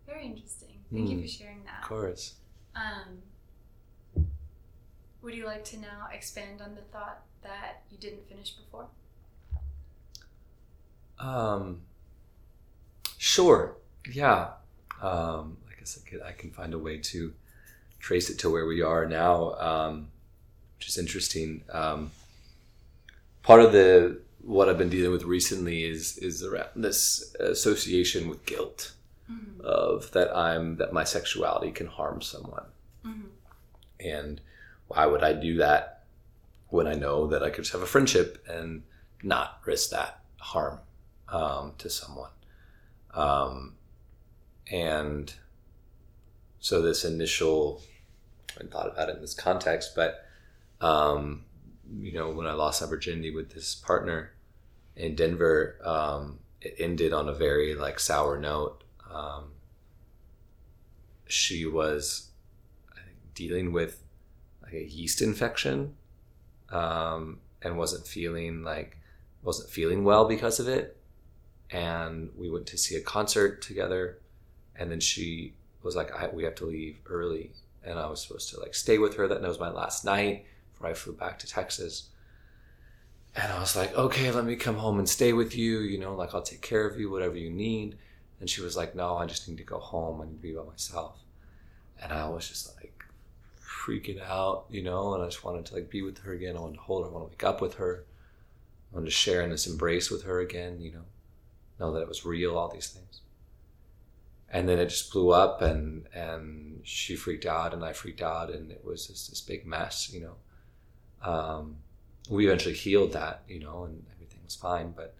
Very 0.06 0.24
interesting. 0.26 0.82
Thank 0.92 1.10
you 1.10 1.18
Mm. 1.18 1.22
for 1.22 1.28
sharing 1.28 1.64
that. 1.64 1.82
Of 1.82 1.88
course. 1.88 2.34
Um, 2.74 3.22
would 5.20 5.34
you 5.34 5.44
like 5.44 5.64
to 5.66 5.78
now 5.78 6.08
expand 6.12 6.60
on 6.62 6.74
the 6.74 6.80
thought 6.82 7.22
that 7.42 7.82
you 7.90 7.98
didn't 7.98 8.26
finish 8.28 8.50
before? 8.52 8.88
Um, 11.22 11.80
sure. 13.18 13.76
Yeah. 14.12 14.48
Um, 15.00 15.56
I 15.70 15.78
guess 15.78 15.98
I, 16.04 16.08
could, 16.08 16.22
I 16.22 16.32
can 16.32 16.50
find 16.50 16.74
a 16.74 16.78
way 16.78 16.98
to 16.98 17.32
trace 17.98 18.30
it 18.30 18.38
to 18.40 18.50
where 18.50 18.66
we 18.66 18.82
are 18.82 19.06
now, 19.06 19.54
um, 19.54 20.08
which 20.78 20.88
is 20.88 20.98
interesting. 20.98 21.62
Um, 21.72 22.10
part 23.42 23.60
of 23.62 23.72
the 23.72 24.20
what 24.44 24.68
I've 24.68 24.78
been 24.78 24.88
dealing 24.88 25.12
with 25.12 25.22
recently 25.22 25.84
is 25.84 26.18
is 26.18 26.42
around 26.42 26.70
this 26.76 27.34
association 27.40 28.28
with 28.28 28.44
guilt 28.46 28.92
Mm-hmm. 29.30 29.60
of 29.64 30.10
that 30.10 30.36
I'm 30.36 30.76
that 30.78 30.92
my 30.92 31.04
sexuality 31.04 31.70
can 31.70 31.86
harm 31.86 32.20
someone, 32.20 32.64
Mm-hmm. 33.06 33.28
and 34.00 34.40
why 34.88 35.06
would 35.06 35.22
I 35.22 35.32
do 35.32 35.58
that 35.58 36.02
when 36.70 36.88
I 36.88 36.94
know 36.94 37.28
that 37.28 37.40
I 37.44 37.48
could 37.50 37.62
just 37.62 37.72
have 37.72 37.82
a 37.82 37.86
friendship 37.86 38.44
and 38.48 38.82
not 39.22 39.60
risk 39.64 39.90
that 39.90 40.18
harm 40.38 40.80
um, 41.32 41.72
to 41.78 41.90
someone? 41.90 42.30
Um, 43.12 43.74
and 44.70 45.32
so 46.60 46.80
this 46.80 47.04
initial, 47.04 47.82
I 48.60 48.66
thought 48.66 48.92
about 48.92 49.08
it 49.08 49.16
in 49.16 49.20
this 49.20 49.34
context, 49.34 49.94
but 49.96 50.24
um, 50.80 51.44
you 51.98 52.12
know, 52.12 52.30
when 52.30 52.46
I 52.46 52.52
lost 52.52 52.82
my 52.82 52.88
virginity 52.88 53.34
with 53.34 53.52
this 53.52 53.74
partner 53.74 54.32
in 54.96 55.14
Denver, 55.14 55.78
um, 55.84 56.38
it 56.60 56.76
ended 56.78 57.12
on 57.12 57.28
a 57.28 57.34
very 57.34 57.74
like 57.74 57.98
sour 57.98 58.38
note. 58.38 58.84
Um, 59.12 59.52
she 61.26 61.66
was 61.66 62.30
dealing 63.34 63.72
with 63.72 64.02
like 64.62 64.74
a 64.74 64.84
yeast 64.84 65.22
infection 65.22 65.94
um, 66.70 67.40
and 67.62 67.76
wasn't 67.76 68.06
feeling 68.06 68.62
like 68.62 68.98
wasn't 69.42 69.68
feeling 69.70 70.04
well 70.04 70.26
because 70.26 70.60
of 70.60 70.68
it 70.68 70.96
and 71.72 72.30
we 72.36 72.50
went 72.50 72.66
to 72.66 72.78
see 72.78 72.96
a 72.96 73.00
concert 73.00 73.62
together. 73.62 74.18
And 74.76 74.90
then 74.90 75.00
she 75.00 75.54
was 75.82 75.96
like 75.96 76.10
we 76.32 76.44
have 76.44 76.54
to 76.56 76.66
leave 76.66 76.98
early. 77.06 77.52
And 77.84 77.98
i 77.98 78.06
was 78.06 78.22
supposed 78.22 78.50
to 78.50 78.60
like 78.60 78.74
stay 78.74 78.98
with 78.98 79.16
her. 79.16 79.26
That 79.26 79.40
was 79.40 79.58
my 79.58 79.70
last 79.70 80.04
night 80.04 80.46
before 80.72 80.88
i 80.88 80.94
flew 80.94 81.14
back 81.14 81.38
to 81.40 81.46
texas. 81.46 82.08
And 83.34 83.50
i 83.52 83.58
was 83.58 83.74
like 83.74 83.96
okay 83.96 84.30
let 84.30 84.44
me 84.44 84.56
come 84.56 84.76
home 84.76 84.98
and 84.98 85.08
stay 85.08 85.32
with 85.32 85.56
you. 85.56 85.80
You 85.80 85.98
know 85.98 86.14
like 86.14 86.34
i'll 86.34 86.42
take 86.42 86.62
care 86.62 86.86
of 86.86 87.00
you 87.00 87.10
whatever 87.10 87.36
you 87.36 87.50
need. 87.50 87.96
And 88.40 88.48
she 88.48 88.60
was 88.60 88.76
like 88.76 88.94
no 88.94 89.16
i 89.16 89.26
just 89.26 89.48
need 89.48 89.58
to 89.58 89.64
go 89.64 89.78
home 89.78 90.20
i 90.20 90.24
need 90.26 90.36
to 90.36 90.42
be 90.42 90.52
by 90.52 90.64
myself. 90.64 91.18
And 92.02 92.12
i 92.12 92.28
was 92.28 92.48
just 92.48 92.74
like 92.76 92.92
freaking 93.60 94.22
out 94.22 94.66
you 94.70 94.80
know 94.80 95.14
and 95.14 95.24
i 95.24 95.26
just 95.26 95.42
wanted 95.42 95.66
to 95.66 95.74
like 95.74 95.90
be 95.90 96.02
with 96.02 96.18
her 96.18 96.32
again. 96.32 96.56
I 96.56 96.60
wanted 96.60 96.74
to 96.76 96.82
hold 96.82 97.04
her. 97.04 97.10
I 97.10 97.12
want 97.12 97.26
to 97.26 97.30
wake 97.30 97.44
up 97.44 97.60
with 97.60 97.74
her. 97.74 98.04
I 98.92 98.96
wanted 98.96 99.06
to 99.06 99.12
share 99.12 99.42
in 99.42 99.50
this 99.50 99.66
embrace 99.66 100.10
with 100.10 100.24
her 100.24 100.40
again 100.40 100.80
you 100.80 100.92
know 100.92 101.04
know 101.78 101.92
that 101.92 102.02
it 102.02 102.08
was 102.08 102.24
real 102.24 102.56
all 102.56 102.68
these 102.68 102.88
things. 102.88 103.20
And 104.48 104.68
then 104.68 104.78
it 104.78 104.90
just 104.90 105.12
blew 105.12 105.30
up 105.30 105.62
and 105.62 106.06
and 106.14 106.80
she 106.84 107.16
freaked 107.16 107.46
out 107.46 107.72
and 107.72 107.84
i 107.84 107.92
freaked 107.92 108.22
out 108.22 108.50
and 108.50 108.70
it 108.70 108.84
was 108.84 109.06
just 109.06 109.30
this 109.30 109.40
big 109.40 109.66
mess 109.66 110.10
you 110.12 110.20
know. 110.20 110.36
Um, 111.22 111.76
we 112.28 112.46
eventually 112.46 112.74
healed 112.74 113.12
that 113.12 113.42
you 113.48 113.60
know 113.60 113.84
and 113.84 114.04
everything 114.14 114.40
was 114.44 114.54
fine 114.54 114.92
but 114.92 115.14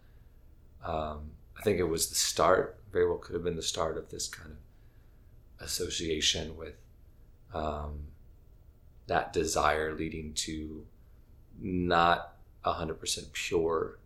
um, 0.85 1.31
i 1.59 1.63
think 1.63 1.79
it 1.79 1.85
was 1.85 2.09
the 2.09 2.15
start 2.15 2.79
very 2.93 3.09
well 3.09 3.19
could 3.19 3.35
have 3.35 3.45
been 3.45 3.57
the 3.57 3.63
start 3.63 3.97
of 3.97 4.11
this 4.11 4.29
kind 4.29 4.51
of 4.51 5.67
association 5.67 6.57
with 6.57 6.75
um, 7.55 8.07
that 9.07 9.33
desire 9.33 9.95
leading 9.95 10.33
to 10.35 10.85
not 11.61 12.37
a 12.65 12.73
hundred 12.73 12.99
percent 12.99 13.33
pure 13.33 13.99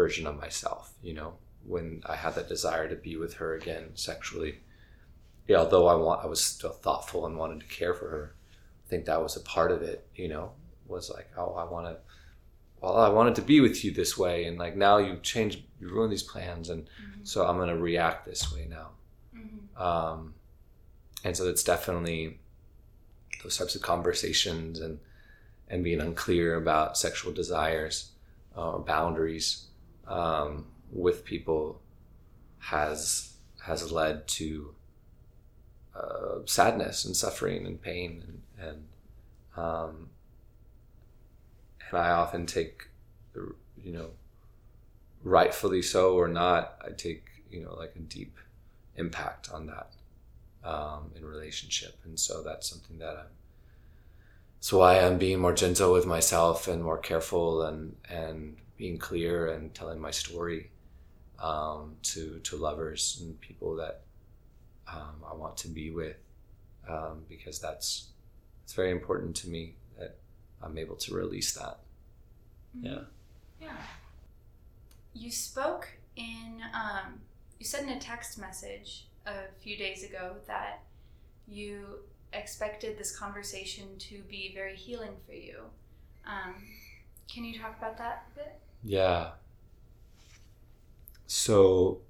version 0.00 0.26
of 0.26 0.40
myself 0.44 0.84
you 1.08 1.14
know 1.18 1.30
when 1.72 1.86
i 2.06 2.16
had 2.24 2.34
that 2.34 2.48
desire 2.54 2.86
to 2.88 2.96
be 3.08 3.14
with 3.22 3.34
her 3.40 3.50
again 3.60 3.84
sexually 3.94 4.52
yeah 5.48 5.58
although 5.62 5.86
i 5.94 5.94
want 6.04 6.24
i 6.24 6.26
was 6.34 6.42
still 6.54 6.76
thoughtful 6.84 7.26
and 7.26 7.36
wanted 7.36 7.60
to 7.60 7.66
care 7.78 7.94
for 7.98 8.08
her 8.14 8.26
i 8.84 8.86
think 8.90 9.04
that 9.04 9.22
was 9.26 9.36
a 9.36 9.40
part 9.54 9.70
of 9.76 9.80
it 9.82 9.98
you 10.22 10.28
know 10.34 10.46
was 10.86 11.10
like 11.16 11.28
oh 11.36 11.52
i 11.62 11.64
want 11.72 11.86
to 11.86 11.96
well 12.80 12.96
i 12.96 13.08
wanted 13.18 13.34
to 13.34 13.42
be 13.52 13.60
with 13.66 13.84
you 13.84 13.90
this 13.92 14.16
way 14.16 14.36
and 14.46 14.56
like 14.58 14.74
now 14.88 14.96
you've 15.04 15.22
changed 15.22 15.58
you 15.80 15.88
ruined 15.94 16.12
these 16.12 16.22
plans 16.34 16.70
and 16.70 16.82
Mm-hmm. 16.84 17.24
so 17.24 17.46
i'm 17.46 17.56
going 17.56 17.68
to 17.76 17.76
react 17.90 18.20
this 18.26 18.52
way 18.54 18.66
now 18.78 18.88
Mm-hmm. 19.36 19.82
um, 19.88 20.34
and 21.24 21.36
so 21.36 21.46
it's 21.52 21.62
definitely 21.74 22.40
those 23.42 23.56
types 23.58 23.74
of 23.76 23.82
conversations 23.82 24.80
and 24.80 24.98
and 25.68 25.84
being 25.84 26.00
unclear 26.00 26.56
about 26.56 26.98
sexual 26.98 27.32
desires 27.32 28.10
uh, 28.56 28.72
or 28.72 28.80
boundaries 28.80 29.66
um, 30.10 30.66
with 30.92 31.24
people 31.24 31.80
has 32.58 33.34
has 33.62 33.90
led 33.90 34.26
to 34.28 34.74
uh, 35.94 36.38
sadness 36.44 37.04
and 37.04 37.16
suffering 37.16 37.66
and 37.66 37.80
pain 37.80 38.22
and 38.26 38.68
and 38.68 38.84
um, 39.56 40.08
and 41.88 41.98
I 41.98 42.10
often 42.10 42.46
take 42.46 42.88
you 43.34 43.92
know 43.92 44.10
rightfully 45.22 45.82
so 45.82 46.14
or 46.14 46.28
not 46.28 46.76
I 46.84 46.90
take 46.90 47.24
you 47.50 47.62
know 47.62 47.74
like 47.74 47.92
a 47.96 48.00
deep 48.00 48.36
impact 48.96 49.50
on 49.50 49.66
that 49.66 49.90
um, 50.64 51.10
in 51.16 51.24
relationship. 51.24 51.98
And 52.04 52.18
so 52.18 52.42
that's 52.42 52.68
something 52.68 52.98
that 52.98 53.16
I'm 53.16 53.32
so 54.62 54.78
why 54.78 55.00
I'm 55.00 55.16
being 55.16 55.40
more 55.40 55.54
gentle 55.54 55.92
with 55.92 56.04
myself 56.06 56.68
and 56.68 56.82
more 56.82 56.98
careful 56.98 57.62
and 57.62 57.96
and 58.08 58.56
being 58.80 58.98
clear 58.98 59.48
and 59.52 59.72
telling 59.74 60.00
my 60.00 60.10
story 60.10 60.70
um, 61.38 61.96
to 62.02 62.40
to 62.40 62.56
lovers 62.56 63.18
and 63.20 63.40
people 63.40 63.76
that 63.76 64.00
um, 64.88 65.22
I 65.30 65.34
want 65.34 65.56
to 65.58 65.68
be 65.68 65.90
with 65.90 66.16
um, 66.88 67.24
because 67.28 67.60
that's 67.60 68.08
it's 68.64 68.72
very 68.72 68.90
important 68.90 69.36
to 69.36 69.48
me 69.48 69.74
that 69.98 70.16
I'm 70.62 70.78
able 70.78 70.96
to 70.96 71.14
release 71.14 71.52
that. 71.54 71.78
Yeah. 72.80 73.00
Yeah. 73.60 73.76
You 75.12 75.30
spoke 75.30 75.88
in, 76.16 76.62
um, 76.72 77.20
you 77.58 77.66
said 77.66 77.82
in 77.82 77.90
a 77.90 78.00
text 78.00 78.38
message 78.38 79.06
a 79.26 79.52
few 79.60 79.76
days 79.76 80.04
ago 80.04 80.36
that 80.46 80.82
you 81.48 81.98
expected 82.32 82.96
this 82.96 83.16
conversation 83.16 83.86
to 83.98 84.22
be 84.28 84.52
very 84.54 84.76
healing 84.76 85.16
for 85.26 85.34
you. 85.34 85.62
Um, 86.24 86.54
can 87.32 87.44
you 87.44 87.58
talk 87.58 87.76
about 87.76 87.98
that 87.98 88.26
a 88.32 88.38
bit? 88.38 88.60
Yeah. 88.82 89.32
So, 91.26 92.00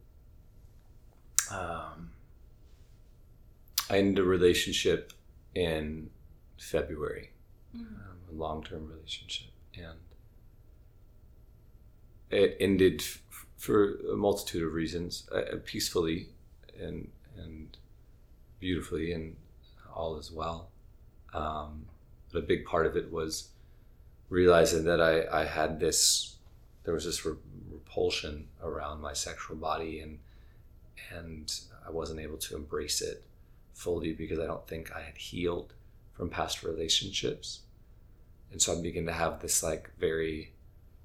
um, 1.51 2.11
I 3.91 3.99
ended 3.99 4.25
a 4.25 4.29
relationship 4.29 5.13
in 5.55 6.11
February, 6.59 7.31
Mm-hmm. 7.77 7.95
um, 7.95 8.17
a 8.29 8.33
long 8.35 8.65
term 8.65 8.89
relationship. 8.89 9.51
And 9.77 9.99
it 12.31 12.57
ended 12.61 13.01
f- 13.01 13.47
for 13.57 13.95
a 14.13 14.17
multitude 14.17 14.65
of 14.65 14.73
reasons, 14.73 15.29
uh, 15.33 15.57
peacefully 15.65 16.31
and, 16.81 17.09
and 17.37 17.77
beautifully, 18.59 19.13
and 19.13 19.37
all 19.95 20.17
is 20.19 20.33
well. 20.33 20.71
Um, 21.33 21.87
but 22.33 22.39
a 22.41 22.43
big 22.47 22.65
part 22.65 22.87
of 22.87 22.97
it 22.97 23.13
was 23.13 23.51
realizing 24.29 24.85
that 24.85 25.01
I, 25.01 25.43
I 25.43 25.45
had 25.45 25.79
this, 25.81 26.37
there 26.85 26.95
was 26.95 27.05
this 27.05 27.25
re- 27.25 27.37
repulsion 27.71 28.49
around 28.63 29.01
my 29.01 29.13
sexual 29.13 29.57
body, 29.57 30.01
and 30.01 30.19
and 31.15 31.53
I 31.87 31.91
wasn't 31.91 32.21
able 32.21 32.39
to 32.39 32.57
embrace 32.57 33.01
it 33.01 33.25
fully 33.75 34.13
because 34.13 34.39
I 34.39 34.47
don't 34.47 34.67
think 34.67 34.93
I 34.95 35.01
had 35.03 35.17
healed 35.17 35.73
from 36.13 36.29
past 36.29 36.63
relationships. 36.63 37.61
And 38.53 38.61
so 38.61 38.79
I 38.79 38.83
began 38.83 39.07
to 39.07 39.13
have 39.13 39.41
this 39.41 39.63
like 39.63 39.91
very 39.99 40.53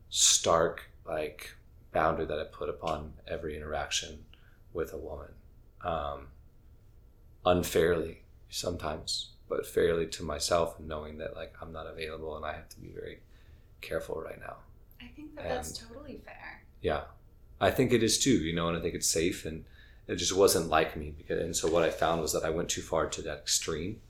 stark 0.10 0.90
like 1.08 1.56
boundary 1.94 2.26
that 2.26 2.40
I 2.40 2.44
put 2.46 2.70
upon 2.70 3.14
every 3.28 3.56
interaction 3.56 4.26
with 4.74 4.94
a 4.94 4.98
woman. 4.98 5.32
Um, 5.82 6.28
unfairly 7.46 8.24
sometimes, 8.50 9.30
but 9.48 9.66
fairly 9.66 10.08
to 10.08 10.24
myself 10.24 10.80
knowing 10.80 11.18
that 11.20 11.36
like 11.36 11.54
I'm 11.62 11.72
not 11.72 11.88
available 11.88 12.36
and 12.36 12.46
I 12.46 12.54
have 12.54 12.70
to 12.70 12.80
be 12.80 12.90
very 12.90 13.20
careful 13.82 14.22
right 14.22 14.40
now. 14.40 14.58
I 15.06 15.16
think 15.16 15.36
that 15.36 15.48
that's 15.48 15.78
totally 15.78 16.22
fair. 16.26 16.64
Yeah. 16.82 17.02
I 17.62 17.72
think 17.72 17.94
it 17.94 18.04
is 18.04 18.20
too, 18.20 18.38
you 18.38 18.54
know, 18.54 18.68
and 18.68 18.78
I 18.78 18.82
think 18.82 18.96
it's 18.96 19.10
safe 19.10 19.46
and 19.46 19.66
it 20.08 20.16
just 20.16 20.36
wasn't 20.36 20.70
like 20.70 20.96
me 20.96 21.14
because 21.18 21.42
and 21.42 21.56
so 21.56 21.70
what 21.70 21.84
I 21.84 21.90
found 21.90 22.22
was 22.22 22.34
that 22.34 22.44
I 22.44 22.50
went 22.50 22.70
too 22.70 22.82
far 22.82 23.08
to 23.08 23.22
that 23.24 23.40
extreme. 23.40 24.02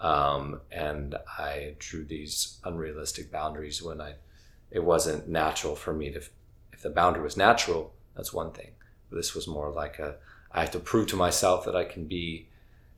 Um, 0.00 0.60
and 0.70 1.14
I 1.38 1.76
drew 1.78 2.04
these 2.04 2.58
unrealistic 2.64 3.30
boundaries 3.30 3.82
when 3.82 4.00
I 4.00 4.14
it 4.70 4.84
wasn't 4.84 5.28
natural 5.28 5.76
for 5.76 5.94
me 5.94 6.10
to 6.10 6.22
if 6.72 6.82
the 6.82 6.90
boundary 6.90 7.22
was 7.22 7.36
natural, 7.36 7.94
that's 8.16 8.32
one 8.32 8.50
thing. 8.52 8.72
But 9.08 9.16
this 9.16 9.34
was 9.34 9.46
more 9.46 9.70
like 9.70 9.98
a 9.98 10.16
I 10.50 10.60
have 10.60 10.72
to 10.72 10.80
prove 10.80 11.08
to 11.08 11.16
myself 11.16 11.64
that 11.64 11.76
I 11.76 11.84
can 11.84 12.04
be 12.06 12.48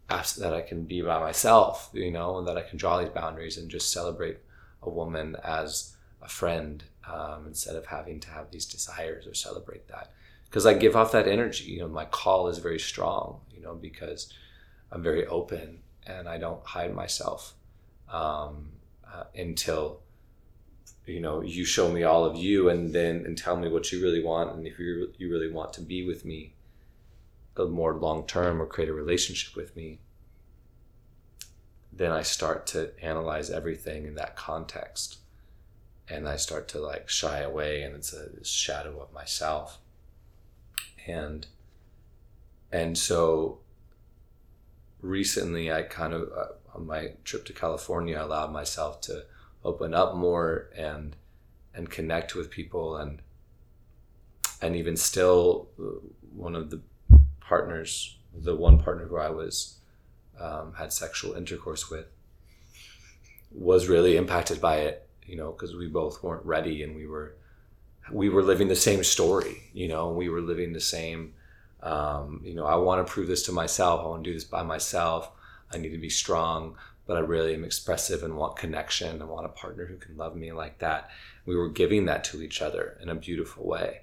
that 0.08 0.54
I 0.54 0.62
can 0.62 0.84
be 0.84 1.02
by 1.02 1.18
myself, 1.18 1.90
you 1.92 2.10
know, 2.10 2.38
and 2.38 2.46
that 2.48 2.56
I 2.56 2.62
can 2.62 2.78
draw 2.78 2.98
these 2.98 3.08
boundaries 3.10 3.58
and 3.58 3.70
just 3.70 3.92
celebrate 3.92 4.38
a 4.82 4.90
woman 4.90 5.36
as 5.44 5.96
a 6.22 6.28
friend 6.28 6.84
um, 7.12 7.46
instead 7.46 7.76
of 7.76 7.86
having 7.86 8.20
to 8.20 8.30
have 8.30 8.50
these 8.50 8.66
desires 8.66 9.26
or 9.26 9.34
celebrate 9.34 9.88
that 9.88 10.12
because 10.46 10.66
I 10.66 10.74
give 10.74 10.96
off 10.96 11.12
that 11.12 11.28
energy. 11.28 11.64
You 11.64 11.80
know, 11.80 11.88
my 11.88 12.04
call 12.06 12.48
is 12.48 12.58
very 12.58 12.78
strong. 12.78 13.40
You 13.54 13.62
know, 13.62 13.74
because 13.74 14.32
I'm 14.90 15.02
very 15.02 15.26
open 15.26 15.80
and 16.06 16.28
I 16.28 16.38
don't 16.38 16.64
hide 16.64 16.94
myself 16.94 17.54
um, 18.10 18.72
uh, 19.12 19.24
until 19.34 20.00
you 21.04 21.20
know 21.20 21.42
you 21.42 21.64
show 21.64 21.90
me 21.90 22.02
all 22.02 22.24
of 22.24 22.36
you 22.36 22.68
and 22.68 22.94
then 22.94 23.24
and 23.26 23.36
tell 23.36 23.56
me 23.56 23.68
what 23.68 23.92
you 23.92 24.02
really 24.02 24.22
want 24.22 24.54
and 24.56 24.66
if 24.66 24.78
you 24.78 25.12
you 25.18 25.30
really 25.30 25.50
want 25.50 25.72
to 25.74 25.80
be 25.80 26.04
with 26.04 26.24
me 26.24 26.54
a 27.56 27.64
more 27.64 27.94
long 27.94 28.26
term 28.26 28.60
or 28.60 28.66
create 28.66 28.90
a 28.90 28.92
relationship 28.92 29.54
with 29.56 29.74
me 29.76 30.00
then 31.92 32.12
I 32.12 32.22
start 32.22 32.66
to 32.68 32.92
analyze 33.02 33.50
everything 33.50 34.06
in 34.06 34.14
that 34.16 34.36
context 34.36 35.18
and 36.08 36.28
I 36.28 36.36
start 36.36 36.68
to 36.68 36.80
like 36.80 37.08
shy 37.08 37.40
away 37.40 37.82
and 37.82 37.94
it's 37.94 38.12
a 38.12 38.44
shadow 38.44 39.00
of 39.00 39.12
myself. 39.12 39.78
And 41.06 41.46
and 42.72 42.96
so 42.96 43.58
recently 45.00 45.72
I 45.72 45.82
kind 45.82 46.12
of 46.12 46.30
uh, 46.36 46.46
on 46.74 46.86
my 46.86 47.12
trip 47.24 47.44
to 47.46 47.52
California 47.52 48.16
I 48.16 48.22
allowed 48.22 48.52
myself 48.52 49.00
to 49.02 49.24
open 49.64 49.94
up 49.94 50.14
more 50.14 50.70
and 50.76 51.16
and 51.74 51.90
connect 51.90 52.34
with 52.34 52.50
people 52.50 52.96
and 52.96 53.20
and 54.62 54.74
even 54.76 54.96
still 54.96 55.68
uh, 55.78 56.00
one 56.34 56.56
of 56.56 56.70
the 56.70 56.80
partners 57.40 58.16
the 58.34 58.54
one 58.54 58.78
partner 58.78 59.06
who 59.06 59.16
I 59.16 59.30
was 59.30 59.76
um, 60.38 60.74
had 60.74 60.92
sexual 60.92 61.34
intercourse 61.34 61.90
with 61.90 62.06
was 63.50 63.88
really 63.88 64.16
impacted 64.16 64.60
by 64.60 64.76
it 64.78 65.05
you 65.26 65.36
know 65.36 65.52
because 65.52 65.74
we 65.74 65.86
both 65.88 66.22
weren't 66.22 66.44
ready 66.44 66.82
and 66.82 66.94
we 66.94 67.06
were 67.06 67.36
we 68.12 68.28
were 68.28 68.42
living 68.42 68.68
the 68.68 68.76
same 68.76 69.02
story 69.02 69.62
you 69.72 69.88
know 69.88 70.10
we 70.10 70.28
were 70.28 70.40
living 70.40 70.72
the 70.72 70.80
same 70.80 71.34
um, 71.82 72.40
you 72.44 72.54
know 72.54 72.64
i 72.64 72.76
want 72.76 73.04
to 73.04 73.12
prove 73.12 73.28
this 73.28 73.42
to 73.42 73.52
myself 73.52 74.00
i 74.00 74.08
want 74.08 74.24
to 74.24 74.30
do 74.30 74.34
this 74.34 74.44
by 74.44 74.62
myself 74.62 75.30
i 75.72 75.78
need 75.78 75.90
to 75.90 75.98
be 75.98 76.10
strong 76.10 76.76
but 77.06 77.16
i 77.16 77.20
really 77.20 77.54
am 77.54 77.64
expressive 77.64 78.22
and 78.22 78.36
want 78.36 78.56
connection 78.56 79.20
i 79.22 79.24
want 79.24 79.46
a 79.46 79.50
partner 79.50 79.86
who 79.86 79.96
can 79.96 80.16
love 80.16 80.36
me 80.36 80.52
like 80.52 80.78
that. 80.78 81.10
We 81.44 81.54
were 81.54 81.68
giving 81.68 82.06
that 82.06 82.24
to 82.24 82.42
each 82.42 82.60
other 82.60 82.98
in 83.00 83.08
a 83.08 83.14
beautiful 83.14 83.64
way. 83.64 84.00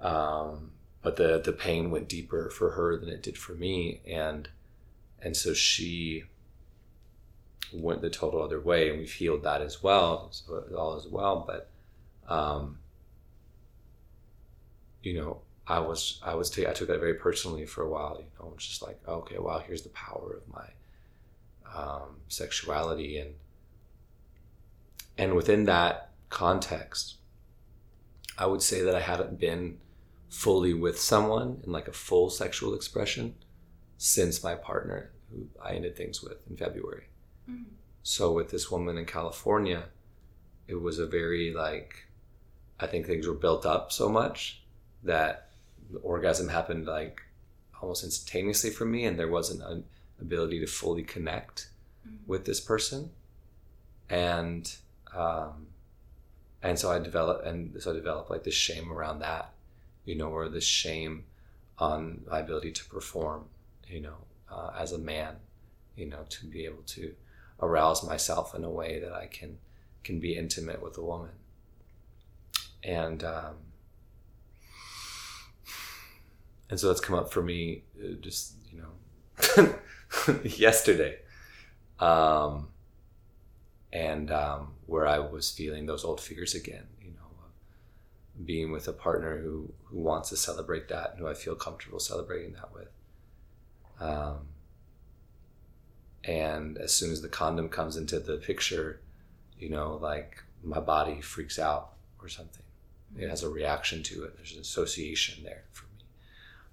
Um, 0.00 0.72
but 1.02 1.16
the 1.16 1.38
the 1.38 1.52
pain 1.52 1.90
went 1.90 2.08
deeper 2.08 2.50
for 2.50 2.70
her 2.70 2.96
than 2.96 3.10
it 3.10 3.22
did 3.22 3.38
for 3.38 3.52
me 3.52 4.00
and 4.06 4.48
and 5.22 5.36
so 5.36 5.54
she 5.54 6.24
went 7.80 8.02
the 8.02 8.10
total 8.10 8.42
other 8.42 8.60
way 8.60 8.90
and 8.90 8.98
we've 8.98 9.12
healed 9.12 9.42
that 9.42 9.60
as 9.60 9.82
well 9.82 10.28
so 10.30 10.64
all 10.76 10.96
as 10.96 11.06
well 11.06 11.44
but 11.46 11.70
um 12.32 12.78
you 15.02 15.14
know 15.14 15.40
i 15.66 15.78
was 15.78 16.20
i 16.22 16.34
was 16.34 16.50
t- 16.50 16.66
i 16.66 16.72
took 16.72 16.88
that 16.88 17.00
very 17.00 17.14
personally 17.14 17.66
for 17.66 17.82
a 17.82 17.88
while 17.88 18.16
you 18.18 18.26
know 18.38 18.52
just 18.56 18.82
like 18.82 18.98
okay 19.06 19.38
wow 19.38 19.58
here's 19.58 19.82
the 19.82 19.88
power 19.90 20.40
of 20.40 20.54
my 20.54 20.66
um 21.74 22.16
sexuality 22.28 23.18
and 23.18 23.34
and 25.18 25.34
within 25.34 25.64
that 25.64 26.10
context 26.30 27.16
i 28.38 28.46
would 28.46 28.62
say 28.62 28.82
that 28.82 28.94
i 28.94 29.00
haven't 29.00 29.38
been 29.38 29.78
fully 30.28 30.74
with 30.74 30.98
someone 30.98 31.60
in 31.64 31.70
like 31.70 31.86
a 31.86 31.92
full 31.92 32.28
sexual 32.28 32.74
expression 32.74 33.34
since 33.98 34.42
my 34.42 34.54
partner 34.54 35.12
who 35.30 35.46
i 35.62 35.72
ended 35.72 35.96
things 35.96 36.22
with 36.22 36.38
in 36.48 36.56
february 36.56 37.04
So 38.02 38.32
with 38.32 38.50
this 38.50 38.70
woman 38.70 38.98
in 38.98 39.06
California, 39.06 39.84
it 40.68 40.74
was 40.74 40.98
a 40.98 41.06
very 41.06 41.52
like 41.52 42.06
I 42.78 42.86
think 42.86 43.06
things 43.06 43.26
were 43.26 43.34
built 43.34 43.64
up 43.64 43.92
so 43.92 44.08
much 44.08 44.62
that 45.02 45.50
the 45.90 45.98
orgasm 46.00 46.48
happened 46.48 46.86
like 46.86 47.22
almost 47.80 48.04
instantaneously 48.04 48.70
for 48.70 48.84
me 48.84 49.04
and 49.04 49.18
there 49.18 49.28
wasn't 49.28 49.62
an 49.62 49.84
ability 50.20 50.60
to 50.60 50.66
fully 50.66 51.02
connect 51.02 51.68
Mhm. 52.06 52.26
with 52.26 52.44
this 52.44 52.60
person. 52.60 53.10
And 54.08 54.74
um 55.14 55.68
and 56.62 56.78
so 56.78 56.90
I 56.90 56.98
developed 56.98 57.46
and 57.46 57.80
so 57.82 57.90
I 57.90 57.94
developed 57.94 58.30
like 58.30 58.44
this 58.44 58.54
shame 58.54 58.92
around 58.92 59.18
that, 59.20 59.52
you 60.04 60.14
know, 60.14 60.30
or 60.30 60.48
this 60.48 60.64
shame 60.64 61.24
on 61.78 62.24
my 62.30 62.40
ability 62.40 62.72
to 62.72 62.84
perform, 62.86 63.48
you 63.86 64.00
know, 64.00 64.16
uh, 64.50 64.72
as 64.78 64.92
a 64.92 64.98
man, 64.98 65.36
you 65.96 66.06
know, 66.06 66.24
to 66.28 66.46
be 66.46 66.64
able 66.64 66.82
to 66.86 67.14
arouse 67.60 68.02
myself 68.04 68.54
in 68.54 68.64
a 68.64 68.70
way 68.70 68.98
that 69.00 69.12
I 69.12 69.26
can 69.26 69.58
can 70.02 70.20
be 70.20 70.36
intimate 70.36 70.82
with 70.82 70.98
a 70.98 71.02
woman. 71.02 71.30
And 72.82 73.24
um, 73.24 73.54
and 76.70 76.78
so 76.78 76.88
that's 76.88 77.00
come 77.00 77.16
up 77.16 77.32
for 77.32 77.42
me 77.42 77.82
uh, 78.02 78.14
just 78.20 78.54
you 78.70 78.82
know 78.82 79.74
yesterday, 80.44 81.18
um, 81.98 82.68
and 83.92 84.30
um, 84.30 84.74
where 84.86 85.06
I 85.06 85.18
was 85.18 85.50
feeling 85.50 85.86
those 85.86 86.04
old 86.04 86.20
fears 86.20 86.54
again. 86.54 86.86
You 87.00 87.12
know, 87.12 88.44
being 88.44 88.70
with 88.70 88.86
a 88.88 88.92
partner 88.92 89.38
who 89.38 89.72
who 89.84 89.98
wants 89.98 90.28
to 90.28 90.36
celebrate 90.36 90.88
that 90.88 91.12
and 91.12 91.20
who 91.20 91.28
I 91.28 91.34
feel 91.34 91.54
comfortable 91.54 92.00
celebrating 92.00 92.52
that 92.52 92.72
with. 92.74 92.88
Um, 94.00 94.48
and 96.26 96.78
as 96.78 96.92
soon 96.92 97.12
as 97.12 97.20
the 97.20 97.28
condom 97.28 97.68
comes 97.68 97.96
into 97.96 98.18
the 98.18 98.36
picture 98.36 99.00
you 99.58 99.68
know 99.68 99.98
like 100.00 100.42
my 100.64 100.80
body 100.80 101.20
freaks 101.20 101.58
out 101.58 101.90
or 102.20 102.28
something. 102.28 102.62
It 103.16 103.28
has 103.28 103.42
a 103.42 103.48
reaction 103.48 104.02
to 104.04 104.24
it. 104.24 104.36
There's 104.36 104.54
an 104.54 104.60
association 104.60 105.44
there 105.44 105.64
for 105.72 105.84
me 105.84 106.04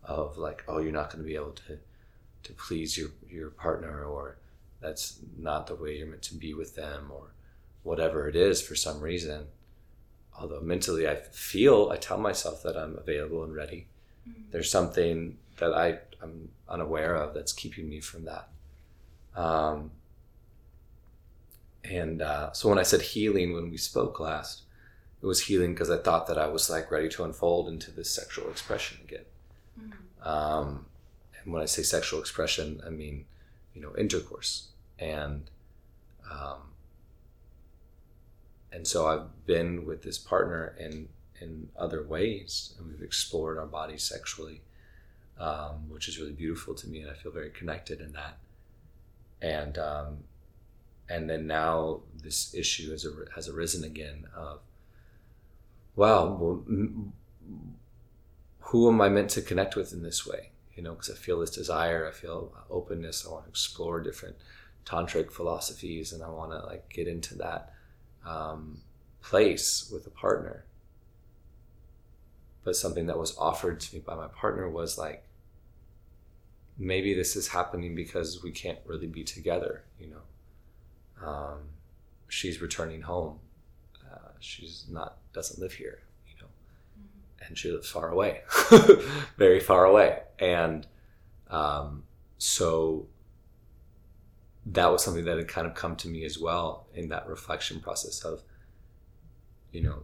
of 0.03 0.37
like 0.37 0.63
oh 0.67 0.79
you're 0.79 0.91
not 0.91 1.11
going 1.11 1.23
to 1.23 1.27
be 1.27 1.35
able 1.35 1.51
to 1.51 1.77
to 2.43 2.53
please 2.53 2.97
your 2.97 3.09
your 3.29 3.49
partner 3.49 4.03
or 4.03 4.37
that's 4.81 5.19
not 5.37 5.67
the 5.67 5.75
way 5.75 5.97
you're 5.97 6.07
meant 6.07 6.23
to 6.23 6.35
be 6.35 6.53
with 6.55 6.75
them 6.75 7.11
or 7.13 7.33
whatever 7.83 8.27
it 8.27 8.35
is 8.35 8.61
for 8.61 8.75
some 8.75 8.99
reason. 8.99 9.47
Although 10.39 10.61
mentally 10.61 11.07
i 11.07 11.15
feel 11.15 11.89
i 11.91 11.97
tell 11.97 12.17
myself 12.17 12.63
that 12.63 12.77
i'm 12.77 12.97
available 12.97 13.43
and 13.43 13.53
ready. 13.53 13.87
Mm-hmm. 14.27 14.51
there's 14.51 14.71
something 14.71 15.37
that 15.57 15.73
i 15.73 15.99
i'm 16.21 16.49
unaware 16.69 17.15
of 17.15 17.33
that's 17.33 17.53
keeping 17.53 17.89
me 17.89 17.99
from 17.99 18.25
that 18.25 18.49
um, 19.35 19.91
and 21.83 22.21
uh, 22.21 22.51
so 22.51 22.69
when 22.69 22.79
i 22.79 22.83
said 22.83 23.01
healing 23.01 23.53
when 23.53 23.69
we 23.69 23.77
spoke 23.77 24.19
last 24.19 24.63
it 25.21 25.25
was 25.25 25.41
healing 25.41 25.73
because 25.73 25.89
i 25.89 25.97
thought 25.97 26.27
that 26.27 26.37
i 26.37 26.47
was 26.47 26.69
like 26.69 26.91
ready 26.91 27.09
to 27.09 27.23
unfold 27.23 27.67
into 27.67 27.91
this 27.91 28.09
sexual 28.09 28.49
expression 28.49 28.97
again 29.03 29.25
mm-hmm. 29.79 30.27
um, 30.27 30.85
and 31.43 31.53
when 31.53 31.61
i 31.61 31.65
say 31.65 31.81
sexual 31.81 32.19
expression 32.19 32.81
i 32.85 32.89
mean 32.89 33.25
you 33.73 33.81
know 33.81 33.93
intercourse 33.97 34.69
and 34.99 35.49
um, 36.31 36.71
and 38.71 38.87
so 38.87 39.07
I've 39.07 39.45
been 39.45 39.85
with 39.85 40.03
this 40.03 40.17
partner 40.17 40.75
in 40.79 41.09
in 41.41 41.69
other 41.75 42.03
ways, 42.03 42.73
and 42.77 42.87
we've 42.87 43.01
explored 43.01 43.57
our 43.57 43.65
bodies 43.65 44.03
sexually, 44.03 44.61
um, 45.39 45.89
which 45.89 46.07
is 46.07 46.19
really 46.19 46.33
beautiful 46.33 46.75
to 46.75 46.87
me, 46.87 47.01
and 47.01 47.09
I 47.09 47.15
feel 47.15 47.31
very 47.31 47.49
connected 47.49 47.99
in 47.99 48.13
that. 48.13 48.37
And 49.41 49.77
um, 49.77 50.17
and 51.09 51.29
then 51.29 51.47
now 51.47 52.01
this 52.23 52.53
issue 52.53 52.91
has 52.91 53.05
has 53.35 53.47
arisen 53.47 53.83
again 53.83 54.25
of, 54.35 54.59
wow, 55.95 56.37
well, 56.39 56.63
who 58.59 58.87
am 58.87 59.01
I 59.01 59.09
meant 59.09 59.29
to 59.31 59.41
connect 59.41 59.75
with 59.75 59.93
in 59.93 60.03
this 60.03 60.25
way? 60.25 60.51
You 60.75 60.83
know, 60.83 60.93
because 60.93 61.09
I 61.09 61.15
feel 61.15 61.39
this 61.39 61.49
desire, 61.49 62.07
I 62.07 62.11
feel 62.11 62.53
openness, 62.69 63.25
I 63.25 63.31
want 63.31 63.45
to 63.45 63.49
explore 63.49 63.99
different 63.99 64.37
tantric 64.85 65.31
philosophies, 65.31 66.13
and 66.13 66.23
I 66.23 66.29
want 66.29 66.51
to 66.51 66.59
like 66.65 66.87
get 66.89 67.07
into 67.07 67.35
that 67.35 67.73
um, 68.25 68.81
place 69.21 69.89
with 69.91 70.07
a 70.07 70.11
partner. 70.11 70.65
But 72.63 72.75
something 72.75 73.07
that 73.07 73.17
was 73.17 73.35
offered 73.37 73.79
to 73.81 73.95
me 73.95 74.01
by 74.05 74.15
my 74.15 74.27
partner 74.27 74.69
was 74.69 74.97
like, 74.97 75.23
maybe 76.77 77.13
this 77.13 77.35
is 77.35 77.47
happening 77.47 77.95
because 77.95 78.43
we 78.43 78.51
can't 78.51 78.79
really 78.85 79.07
be 79.07 79.23
together, 79.23 79.83
you 79.99 80.07
know. 80.07 81.27
Um, 81.27 81.59
she's 82.27 82.61
returning 82.61 83.01
home. 83.01 83.39
Uh, 84.11 84.29
she's 84.39 84.85
not 84.89 85.17
doesn't 85.33 85.59
live 85.59 85.73
here, 85.73 85.99
you 86.27 86.33
know, 86.41 86.47
mm-hmm. 86.47 87.45
and 87.47 87.57
she 87.57 87.71
lives 87.71 87.89
far 87.89 88.09
away, 88.09 88.41
very 89.37 89.59
far 89.59 89.85
away, 89.85 90.19
and 90.39 90.87
um, 91.49 92.03
so 92.37 93.07
that 94.65 94.91
was 94.91 95.03
something 95.03 95.25
that 95.25 95.37
had 95.37 95.47
kind 95.47 95.67
of 95.67 95.73
come 95.73 95.95
to 95.95 96.07
me 96.07 96.23
as 96.23 96.39
well 96.39 96.87
in 96.93 97.09
that 97.09 97.27
reflection 97.27 97.79
process 97.79 98.23
of, 98.23 98.43
you 99.71 99.81
know, 99.81 100.03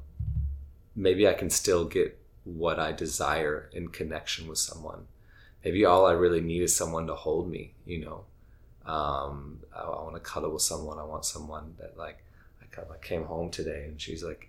maybe 0.95 1.27
I 1.27 1.33
can 1.33 1.49
still 1.49 1.85
get 1.85 2.19
what 2.43 2.79
I 2.79 2.91
desire 2.91 3.69
in 3.73 3.89
connection 3.89 4.47
with 4.47 4.57
someone. 4.57 5.05
Maybe 5.67 5.83
all 5.83 6.05
I 6.05 6.13
really 6.13 6.39
need 6.39 6.61
is 6.61 6.73
someone 6.73 7.07
to 7.07 7.13
hold 7.13 7.51
me, 7.51 7.73
you 7.85 7.99
know. 7.99 8.23
Um, 8.85 9.59
I, 9.75 9.81
I 9.81 10.01
want 10.01 10.15
to 10.15 10.21
cuddle 10.21 10.53
with 10.53 10.61
someone. 10.61 10.97
I 10.97 11.03
want 11.03 11.25
someone 11.25 11.75
that 11.77 11.97
like, 11.97 12.23
I, 12.61 12.83
came 13.01 13.25
home 13.25 13.49
today 13.49 13.83
and 13.85 13.99
she's 13.99 14.23
like 14.23 14.47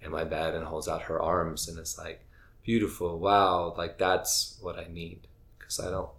in 0.00 0.12
my 0.12 0.22
bed 0.22 0.54
and 0.54 0.64
holds 0.64 0.86
out 0.86 1.02
her 1.02 1.20
arms 1.20 1.66
and 1.66 1.76
it's 1.76 1.98
like, 1.98 2.24
beautiful. 2.62 3.18
Wow. 3.18 3.74
Like 3.76 3.98
that's 3.98 4.58
what 4.62 4.78
I 4.78 4.86
need. 4.88 5.26
Cause 5.58 5.80
I 5.80 5.90
don't, 5.90 6.10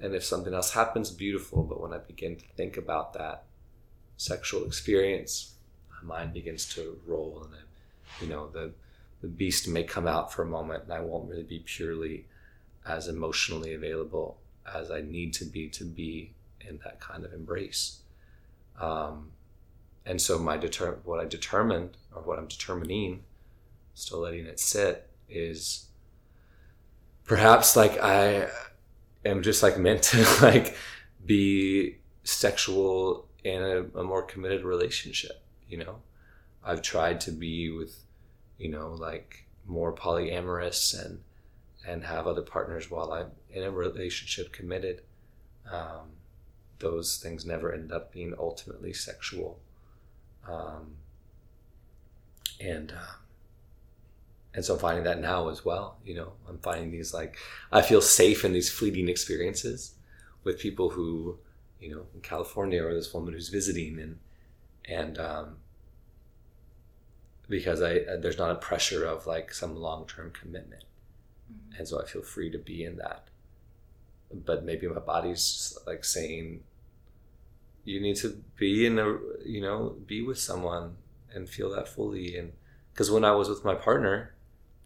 and 0.00 0.16
if 0.16 0.24
something 0.24 0.52
else 0.52 0.72
happens, 0.72 1.12
beautiful. 1.12 1.62
But 1.62 1.80
when 1.80 1.92
I 1.92 1.98
begin 1.98 2.34
to 2.34 2.44
think 2.56 2.76
about 2.76 3.12
that 3.12 3.44
sexual 4.16 4.64
experience, 4.64 5.54
my 5.92 6.16
mind 6.16 6.32
begins 6.32 6.66
to 6.74 6.98
roll, 7.06 7.44
and 7.44 7.54
I, 7.54 8.24
you 8.24 8.28
know 8.28 8.48
the 8.48 8.72
the 9.20 9.28
beast 9.28 9.68
may 9.68 9.84
come 9.84 10.08
out 10.08 10.32
for 10.32 10.42
a 10.42 10.46
moment, 10.46 10.82
and 10.82 10.92
I 10.92 11.00
won't 11.02 11.30
really 11.30 11.44
be 11.44 11.60
purely 11.64 12.26
as 12.86 13.08
emotionally 13.08 13.74
available 13.74 14.38
as 14.72 14.90
I 14.90 15.00
need 15.00 15.32
to 15.34 15.44
be 15.44 15.68
to 15.70 15.84
be 15.84 16.34
in 16.60 16.78
that 16.84 17.00
kind 17.00 17.24
of 17.24 17.32
embrace. 17.32 18.00
Um, 18.80 19.32
and 20.04 20.20
so 20.20 20.38
my 20.38 20.56
deter- 20.56 20.98
what 21.04 21.20
I 21.20 21.24
determined 21.26 21.96
or 22.14 22.22
what 22.22 22.38
I'm 22.38 22.48
determining, 22.48 23.22
still 23.94 24.20
letting 24.20 24.46
it 24.46 24.58
sit, 24.58 25.08
is 25.28 25.86
perhaps 27.24 27.76
like 27.76 27.98
I 28.02 28.48
am 29.24 29.42
just 29.42 29.62
like 29.62 29.78
meant 29.78 30.02
to 30.04 30.26
like 30.42 30.76
be 31.24 31.98
sexual 32.24 33.28
in 33.44 33.62
a, 33.62 34.00
a 34.00 34.04
more 34.04 34.22
committed 34.22 34.64
relationship 34.64 35.42
you 35.72 35.78
know 35.78 35.96
i've 36.64 36.82
tried 36.82 37.20
to 37.20 37.32
be 37.32 37.70
with 37.70 38.04
you 38.58 38.70
know 38.70 38.90
like 38.98 39.46
more 39.66 39.92
polyamorous 39.92 41.04
and 41.04 41.20
and 41.86 42.04
have 42.04 42.26
other 42.26 42.42
partners 42.42 42.90
while 42.90 43.12
i'm 43.12 43.30
in 43.50 43.62
a 43.62 43.70
relationship 43.70 44.52
committed 44.52 45.02
um, 45.70 46.10
those 46.78 47.18
things 47.18 47.46
never 47.46 47.72
end 47.72 47.92
up 47.92 48.12
being 48.12 48.34
ultimately 48.38 48.92
sexual 48.92 49.58
um, 50.48 50.96
and 52.60 52.92
uh, 52.92 53.12
and 54.54 54.64
so 54.64 54.76
finding 54.76 55.04
that 55.04 55.20
now 55.20 55.48
as 55.48 55.64
well. 55.64 55.96
You 56.04 56.14
know, 56.14 56.32
I'm 56.48 56.58
finding 56.58 56.90
these 56.90 57.14
like 57.14 57.36
I 57.70 57.82
feel 57.82 58.00
safe 58.00 58.44
in 58.44 58.52
these 58.52 58.70
fleeting 58.70 59.08
experiences 59.08 59.94
with 60.44 60.58
people 60.58 60.90
who, 60.90 61.38
you 61.80 61.90
know, 61.94 62.06
in 62.14 62.20
California 62.20 62.84
or 62.84 62.94
this 62.94 63.12
woman 63.12 63.32
who's 63.32 63.48
visiting 63.48 63.98
and 63.98 64.18
and 64.84 65.18
um, 65.18 65.56
because 67.48 67.80
I 67.80 67.98
uh, 67.98 68.16
there's 68.18 68.38
not 68.38 68.50
a 68.50 68.56
pressure 68.56 69.04
of 69.04 69.26
like 69.26 69.54
some 69.54 69.76
long 69.76 70.06
term 70.06 70.32
commitment, 70.32 70.84
mm-hmm. 71.52 71.78
and 71.78 71.88
so 71.88 72.00
I 72.00 72.06
feel 72.06 72.22
free 72.22 72.50
to 72.50 72.58
be 72.58 72.84
in 72.84 72.96
that. 72.96 73.28
But 74.32 74.64
maybe 74.64 74.88
my 74.88 75.00
body's 75.00 75.78
like 75.86 76.04
saying, 76.04 76.62
you 77.84 78.00
need 78.00 78.16
to 78.16 78.42
be 78.56 78.86
in 78.86 78.98
a 78.98 79.18
you 79.44 79.60
know 79.60 79.96
be 80.06 80.22
with 80.22 80.38
someone 80.38 80.96
and 81.34 81.48
feel 81.48 81.70
that 81.70 81.88
fully 81.88 82.36
and 82.36 82.52
because 82.92 83.10
when 83.10 83.24
I 83.24 83.32
was 83.32 83.48
with 83.48 83.64
my 83.64 83.74
partner, 83.74 84.34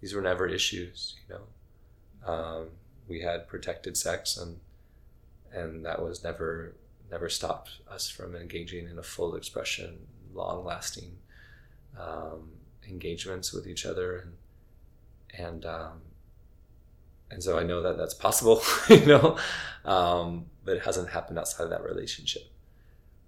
these 0.00 0.14
were 0.14 0.22
never 0.22 0.46
issues. 0.46 1.16
You 1.28 1.34
know, 1.34 2.32
um, 2.32 2.68
we 3.08 3.20
had 3.20 3.48
protected 3.48 3.96
sex, 3.96 4.36
and 4.36 4.60
and 5.52 5.84
that 5.84 6.02
was 6.02 6.22
never 6.22 6.74
never 7.10 7.28
stopped 7.28 7.80
us 7.90 8.08
from 8.08 8.34
engaging 8.34 8.88
in 8.88 8.98
a 8.98 9.02
full 9.02 9.34
expression, 9.34 10.06
long 10.32 10.64
lasting 10.64 11.18
um, 11.98 12.50
engagements 12.88 13.52
with 13.52 13.66
each 13.66 13.84
other, 13.86 14.18
and 14.18 14.34
and 15.38 15.66
um, 15.66 16.02
and 17.30 17.42
so 17.42 17.58
I 17.58 17.62
know 17.62 17.82
that 17.82 17.96
that's 17.96 18.14
possible. 18.14 18.62
you 18.88 19.06
know, 19.06 19.38
um, 19.84 20.46
but 20.64 20.76
it 20.76 20.82
hasn't 20.84 21.10
happened 21.10 21.38
outside 21.38 21.64
of 21.64 21.70
that 21.70 21.84
relationship, 21.84 22.50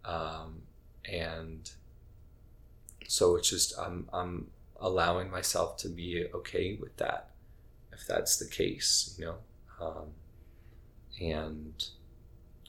um, 0.05 0.63
and 1.11 1.71
so 3.09 3.37
it's 3.37 3.51
just 3.51 3.79
I'm 3.79 4.09
I'm 4.13 4.49
allowing 4.81 5.31
myself 5.31 5.77
to 5.79 5.89
be 5.89 6.27
okay 6.33 6.79
with 6.81 6.97
that 6.99 7.31
if 7.93 8.07
that's 8.07 8.37
the 8.37 8.47
case 8.47 9.17
you 9.19 9.25
know? 9.25 9.37
Um, 9.81 10.11
and 11.21 11.85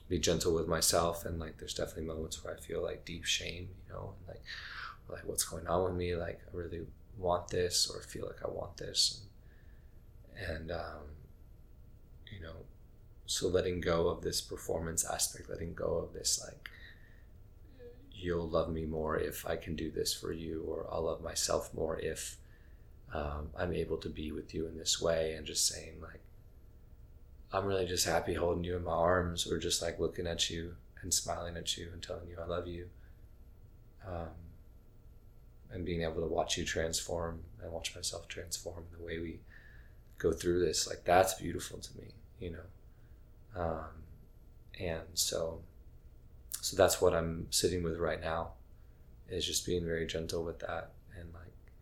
be 0.08 0.18
gentle 0.18 0.54
with 0.54 0.66
myself 0.66 1.24
and 1.24 1.38
like 1.38 1.58
there's 1.58 1.74
definitely 1.74 2.04
moments 2.04 2.42
where 2.42 2.56
i 2.56 2.58
feel 2.58 2.82
like 2.82 3.04
deep 3.04 3.24
shame 3.24 3.68
you 3.86 3.94
know? 3.94 4.14
And 4.18 4.28
like 4.28 4.42
like 5.08 5.28
what's 5.28 5.44
going 5.44 5.66
on 5.66 5.84
with 5.84 5.94
me? 5.94 6.14
Like 6.16 6.40
i 6.52 6.56
really 6.56 6.80
want 7.18 7.48
this 7.48 7.88
or 7.88 8.00
feel 8.02 8.26
like 8.26 8.44
i 8.44 8.48
want 8.48 8.76
this. 8.76 9.22
And, 10.36 10.56
and 10.56 10.70
um, 10.72 11.06
you 12.32 12.40
know 12.40 12.56
so 13.26 13.48
letting 13.48 13.80
go 13.80 14.08
of 14.08 14.22
this 14.22 14.40
performance 14.40 15.04
aspect 15.04 15.48
letting 15.48 15.74
go 15.74 15.96
of 15.96 16.12
this 16.12 16.42
like 16.44 16.68
you'll 18.22 18.48
love 18.48 18.70
me 18.70 18.84
more 18.84 19.16
if 19.16 19.46
I 19.46 19.56
can 19.56 19.74
do 19.76 19.90
this 19.90 20.12
for 20.12 20.32
you, 20.32 20.64
or 20.68 20.86
I'll 20.90 21.02
love 21.02 21.22
myself 21.22 21.72
more 21.74 21.98
if 21.98 22.36
um, 23.12 23.48
I'm 23.58 23.72
able 23.72 23.96
to 23.98 24.08
be 24.08 24.30
with 24.30 24.54
you 24.54 24.66
in 24.66 24.76
this 24.76 25.00
way, 25.00 25.34
and 25.34 25.46
just 25.46 25.66
saying, 25.66 25.94
like, 26.00 26.20
I'm 27.52 27.64
really 27.64 27.86
just 27.86 28.06
happy 28.06 28.34
holding 28.34 28.64
you 28.64 28.76
in 28.76 28.84
my 28.84 28.92
arms, 28.92 29.50
or 29.50 29.58
just 29.58 29.82
like 29.82 29.98
looking 29.98 30.26
at 30.26 30.50
you 30.50 30.76
and 31.02 31.12
smiling 31.12 31.56
at 31.56 31.76
you 31.76 31.88
and 31.92 32.02
telling 32.02 32.28
you 32.28 32.36
I 32.40 32.46
love 32.46 32.66
you. 32.68 32.88
Um, 34.06 34.28
and 35.72 35.84
being 35.84 36.02
able 36.02 36.20
to 36.20 36.26
watch 36.26 36.58
you 36.58 36.64
transform 36.64 37.40
and 37.62 37.72
watch 37.72 37.94
myself 37.94 38.28
transform 38.28 38.84
the 38.96 39.04
way 39.04 39.18
we 39.18 39.40
go 40.18 40.32
through 40.32 40.64
this, 40.64 40.86
like, 40.86 41.04
that's 41.04 41.34
beautiful 41.34 41.78
to 41.78 41.96
me, 41.96 42.08
you 42.40 42.50
know? 42.50 43.60
Um, 43.60 43.88
and 44.78 45.02
so 45.14 45.60
so 46.60 46.76
that's 46.76 47.00
what 47.00 47.14
I'm 47.14 47.46
sitting 47.50 47.82
with 47.82 47.98
right 47.98 48.20
now 48.20 48.52
is 49.28 49.46
just 49.46 49.66
being 49.66 49.84
very 49.84 50.06
gentle 50.06 50.44
with 50.44 50.58
that 50.60 50.90
and 51.18 51.32
like 51.32 51.72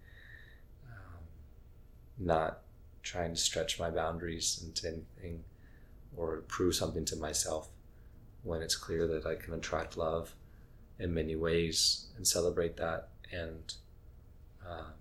um, 0.86 1.24
not 2.18 2.60
trying 3.02 3.34
to 3.34 3.40
stretch 3.40 3.80
my 3.80 3.90
boundaries 3.90 4.62
into 4.64 4.86
anything 4.88 5.42
or 6.16 6.42
prove 6.48 6.74
something 6.74 7.04
to 7.06 7.16
myself 7.16 7.68
when 8.42 8.62
it's 8.62 8.76
clear 8.76 9.06
that 9.06 9.26
I 9.26 9.34
can 9.34 9.54
attract 9.54 9.96
love 9.96 10.34
in 10.98 11.12
many 11.12 11.36
ways 11.36 12.06
and 12.16 12.26
celebrate 12.26 12.76
that 12.76 13.08
and 13.32 13.74
um, 14.68 14.92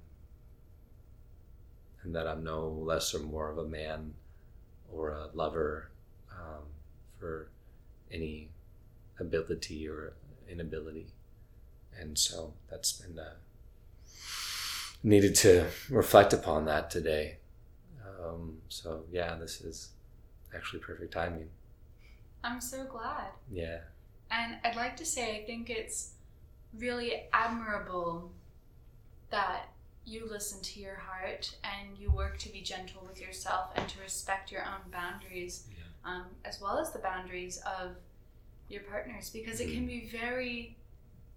and 2.04 2.16
that 2.16 2.28
I'm 2.28 2.44
no 2.44 2.70
less 2.70 3.14
or 3.14 3.20
more 3.20 3.50
of 3.50 3.58
a 3.58 3.66
man 3.66 4.14
or 4.92 5.12
a 5.12 5.30
lover 5.34 5.92
um, 6.32 6.64
for 7.20 7.50
any 8.12 8.50
ability 9.20 9.88
or 9.88 10.14
inability. 10.50 11.08
And 12.00 12.18
so 12.18 12.54
that's 12.70 12.92
been 12.94 13.18
uh, 13.18 13.34
needed 15.04 15.36
to 15.36 15.66
reflect 15.90 16.34
upon 16.34 16.66
that 16.66 16.90
today. 16.90 17.38
Um, 18.06 18.58
so 18.70 19.04
yeah, 19.12 19.36
this 19.36 19.62
is 19.62 19.90
actually 20.56 20.80
perfect 20.80 21.14
timing. 21.14 21.50
I'm 22.44 22.62
so 22.62 22.86
glad. 22.86 23.28
Yeah. 23.52 23.80
And 24.32 24.58
I'd 24.64 24.76
like 24.76 24.96
to 24.98 25.06
say 25.06 25.38
I 25.42 25.46
think 25.46 25.70
it's 25.70 26.14
really 26.78 27.24
admirable 27.34 28.32
that 29.30 29.70
you 30.08 30.26
listen 30.30 30.62
to 30.62 30.80
your 30.80 30.96
heart 30.96 31.54
and 31.64 31.98
you 31.98 32.10
work 32.10 32.38
to 32.40 32.50
be 32.50 32.62
gentle 32.62 33.04
with 33.06 33.20
yourself 33.20 33.72
and 33.76 33.88
to 33.90 34.00
respect 34.00 34.52
your 34.52 34.62
own 34.64 34.90
boundaries, 34.92 35.68
Yeah. 35.70 35.84
um, 36.12 36.26
as 36.46 36.62
well 36.62 36.80
as 36.80 36.92
the 36.92 37.00
boundaries 37.00 37.58
of 37.80 37.96
your 38.70 38.84
partners, 38.84 39.30
because 39.30 39.60
it 39.60 39.70
can 39.72 39.86
be 39.86 40.08
very, 40.10 40.78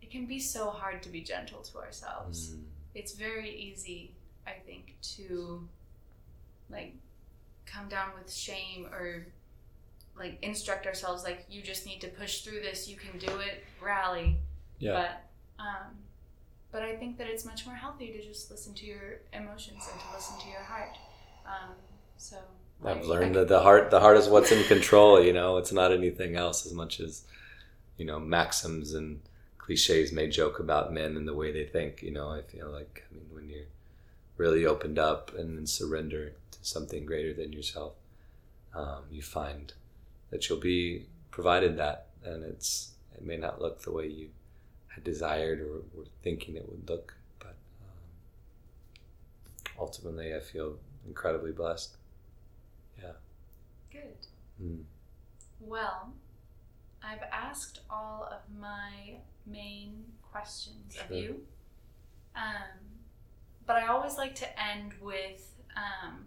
it 0.01 0.11
can 0.11 0.27
be 0.27 0.39
so 0.39 0.71
hard 0.71 1.03
to 1.03 1.09
be 1.09 1.21
gentle 1.21 1.63
to 1.63 1.79
ourselves. 1.79 2.51
Mm. 2.51 2.63
It's 2.95 3.13
very 3.15 3.51
easy, 3.51 4.15
I 4.47 4.53
think, 4.53 4.95
to 5.17 5.69
like 6.71 6.95
come 7.67 7.89
down 7.89 8.11
with 8.17 8.33
shame 8.33 8.87
or 8.87 9.27
like 10.17 10.39
instruct 10.43 10.87
ourselves 10.87 11.25
like 11.25 11.45
you 11.49 11.63
just 11.63 11.87
need 11.87 12.01
to 12.01 12.09
push 12.09 12.43
through 12.43 12.61
this 12.61 12.89
you 12.89 12.97
can 12.97 13.17
do 13.19 13.39
it 13.39 13.65
rally 13.81 14.39
Yeah. 14.79 14.93
but 14.93 15.65
um, 15.65 15.97
but 16.73 16.83
I 16.83 16.97
think 16.97 17.19
that 17.19 17.27
it's 17.27 17.45
much 17.45 17.67
more 17.67 17.75
healthy 17.75 18.13
to 18.13 18.23
just 18.23 18.51
listen 18.51 18.75
to 18.75 18.87
your 18.87 19.21
emotions 19.33 19.89
and 19.91 20.01
to 20.01 20.07
listen 20.15 20.39
to 20.41 20.49
your 20.49 20.63
heart. 20.63 20.97
Um, 21.47 21.75
so 22.17 22.37
I've 22.85 22.99
I- 22.99 23.03
learned 23.03 23.37
I- 23.37 23.41
that 23.41 23.49
the 23.49 23.61
heart 23.61 23.91
the 23.91 24.01
heart 24.01 24.17
is 24.17 24.29
what's 24.29 24.53
in 24.53 24.65
control, 24.65 25.23
you 25.23 25.33
know, 25.33 25.57
it's 25.57 25.73
not 25.73 25.93
anything 25.93 26.37
else 26.37 26.67
as 26.67 26.73
much 26.73 27.01
as, 27.01 27.25
you 27.97 28.05
know, 28.05 28.19
maxims 28.21 28.95
and 28.95 29.21
cliches 29.59 30.13
may 30.13 30.29
joke 30.29 30.59
about 30.59 30.93
men 30.93 31.17
and 31.17 31.27
the 31.29 31.35
way 31.35 31.53
they 31.53 31.65
think, 31.65 32.03
you 32.03 32.11
know, 32.11 32.31
I 32.31 32.43
feel 32.43 32.69
like 32.71 33.05
I 33.11 33.15
mean 33.15 33.27
when 33.33 33.49
you're 33.49 33.67
really 34.37 34.65
opened 34.65 34.99
up 34.99 35.35
and 35.35 35.69
surrender 35.69 36.33
to 36.53 36.59
something 36.63 37.05
greater 37.05 37.35
than 37.35 37.53
yourself, 37.53 37.95
um, 38.75 39.05
you 39.11 39.23
find 39.23 39.73
that 40.31 40.49
you'll 40.49 40.61
be 40.61 41.07
provided 41.31 41.77
that 41.79 42.07
and 42.25 42.45
it's 42.45 42.93
it 43.15 43.23
may 43.25 43.37
not 43.37 43.61
look 43.61 43.83
the 43.83 43.93
way 43.93 44.07
you 44.07 44.31
had 44.91 45.05
desired 45.05 45.61
or 45.61 45.83
were 45.95 46.07
thinking 46.23 46.57
it 46.57 46.69
would 46.69 46.89
look, 46.89 47.15
but 47.39 47.57
um, 47.83 49.03
ultimately 49.79 50.35
I 50.35 50.41
feel 50.41 50.77
incredibly 51.07 51.53
blessed. 51.53 51.97
Yeah. 53.01 53.13
Good. 53.91 54.27
Mm. 54.63 54.83
Well, 55.61 56.13
I've 57.03 57.23
asked 57.33 57.81
all 57.89 58.29
of 58.31 58.41
my 58.61 59.17
main 59.47 60.05
questions 60.31 60.97
of 61.03 61.17
you. 61.17 61.41
Um, 62.37 62.79
but 63.67 63.77
I 63.77 63.87
always 63.87 64.17
like 64.17 64.35
to 64.37 64.61
end 64.61 64.95
with 65.01 65.53
um, 65.77 66.27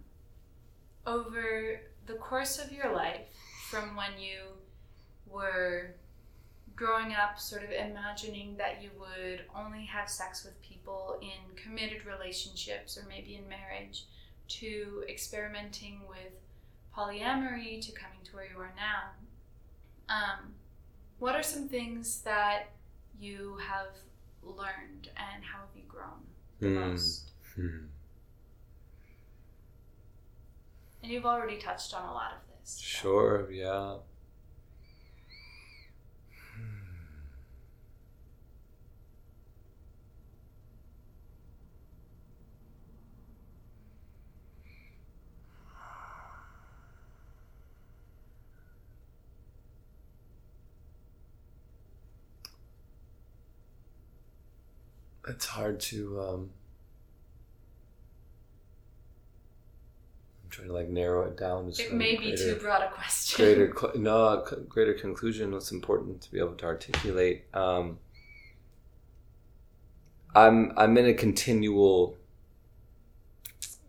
over 1.06 1.80
the 2.06 2.14
course 2.14 2.58
of 2.58 2.72
your 2.72 2.92
life, 2.92 3.26
from 3.70 3.96
when 3.96 4.18
you 4.18 4.40
were 5.26 5.94
growing 6.76 7.12
up, 7.14 7.38
sort 7.38 7.62
of 7.62 7.70
imagining 7.70 8.56
that 8.56 8.82
you 8.82 8.90
would 8.98 9.44
only 9.56 9.84
have 9.86 10.08
sex 10.10 10.44
with 10.44 10.60
people 10.62 11.18
in 11.22 11.54
committed 11.56 12.04
relationships 12.04 12.98
or 12.98 13.06
maybe 13.08 13.36
in 13.36 13.48
marriage, 13.48 14.06
to 14.48 15.04
experimenting 15.08 16.00
with 16.08 16.40
polyamory 16.96 17.80
to 17.80 17.92
coming 17.92 18.18
to 18.24 18.34
where 18.36 18.46
you 18.52 18.58
are 18.58 18.72
now. 18.76 19.10
Um, 20.14 20.54
what 21.18 21.34
are 21.34 21.42
some 21.42 21.68
things 21.68 22.20
that 22.22 22.70
you 23.18 23.56
have 23.68 23.88
learned 24.42 25.08
and 25.16 25.44
how 25.44 25.60
have 25.60 25.74
you 25.76 25.82
grown 25.88 26.26
the 26.60 26.66
Mm. 26.66 26.90
most? 26.90 27.30
Hmm. 27.54 27.86
And 31.02 31.12
you've 31.12 31.26
already 31.26 31.58
touched 31.58 31.94
on 31.94 32.02
a 32.08 32.12
lot 32.12 32.32
of 32.32 32.38
this. 32.48 32.70
so- 32.70 32.82
Sure, 32.82 33.50
yeah. 33.50 33.98
It's 55.28 55.46
hard 55.46 55.80
to 55.80 56.20
um 56.20 56.50
I'm 60.44 60.50
trying 60.50 60.68
to 60.68 60.74
like 60.74 60.88
narrow 60.88 61.26
it 61.26 61.36
down 61.36 61.70
to 61.72 61.82
It 61.82 61.92
may 61.92 62.12
be 62.16 62.28
greater- 62.36 62.54
too 62.54 62.60
broad 62.60 62.82
a 62.82 62.90
question. 62.90 63.44
greater 63.44 63.74
no 63.98 64.44
greater 64.68 64.94
conclusion 64.94 65.52
what's 65.52 65.72
important 65.72 66.20
to 66.22 66.30
be 66.32 66.38
able 66.38 66.54
to 66.54 66.64
articulate 66.66 67.44
um, 67.54 67.98
i'm 70.34 70.72
i'm 70.76 70.96
in 70.98 71.06
a 71.06 71.14
continual 71.14 72.16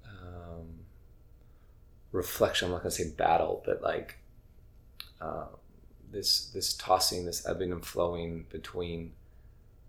um, 0.08 0.68
reflection 2.12 2.68
i'm 2.68 2.72
not 2.72 2.82
going 2.84 2.92
to 2.92 3.04
say 3.04 3.10
battle 3.10 3.62
but 3.66 3.82
like 3.82 4.18
uh, 5.22 5.46
this 6.12 6.48
this 6.48 6.74
tossing 6.74 7.26
this 7.26 7.46
ebbing 7.48 7.72
and 7.72 7.86
flowing 7.86 8.46
between 8.50 9.12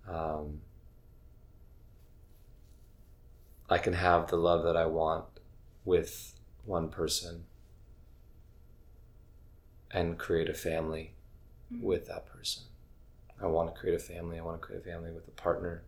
um, 0.09 0.61
i 3.69 3.79
can 3.79 3.93
have 3.95 4.29
the 4.29 4.37
love 4.37 4.63
that 4.65 4.77
i 4.77 4.87
want 4.87 5.25
with 5.85 6.35
one 6.65 6.89
person 6.89 7.45
and 9.91 10.19
create 10.19 10.49
a 10.49 10.55
family 10.55 11.15
Mhm. 11.73 11.81
with 11.83 12.07
that 12.07 12.27
person. 12.27 12.65
I 13.41 13.47
want 13.47 13.75
to 13.75 13.79
create 13.81 13.95
a 13.95 13.99
family. 14.03 14.39
I 14.39 14.43
want 14.43 14.61
to 14.61 14.67
create 14.67 14.81
a 14.81 14.85
family 14.85 15.11
with 15.13 15.27
a 15.29 15.33
partner. 15.33 15.85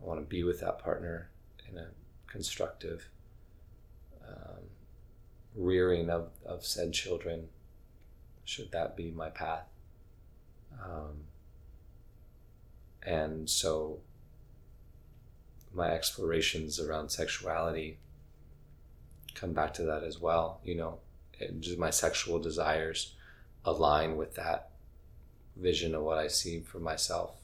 I 0.00 0.04
want 0.04 0.20
to 0.20 0.26
be 0.26 0.42
with 0.42 0.60
that 0.60 0.78
partner 0.78 1.30
in 1.68 1.78
a 1.78 1.90
constructive 2.26 3.08
um, 4.26 4.70
rearing 5.54 6.10
of, 6.10 6.30
of 6.44 6.64
said 6.64 6.92
children, 6.92 7.48
should 8.44 8.72
that 8.72 8.96
be 8.96 9.10
my 9.10 9.30
path. 9.30 9.66
Um, 10.82 11.24
and 13.02 13.48
so 13.48 14.00
my 15.74 15.90
explorations 15.90 16.80
around 16.80 17.10
sexuality 17.10 17.98
come 19.34 19.52
back 19.52 19.74
to 19.74 19.82
that 19.84 20.02
as 20.04 20.20
well. 20.20 20.60
You 20.64 20.76
know, 20.76 20.98
and 21.40 21.62
just 21.62 21.78
my 21.78 21.90
sexual 21.90 22.38
desires 22.38 23.14
align 23.64 24.16
with 24.16 24.34
that 24.34 24.70
vision 25.56 25.94
of 25.94 26.02
what 26.02 26.18
I 26.18 26.28
see 26.28 26.60
for 26.60 26.78
myself, 26.78 27.36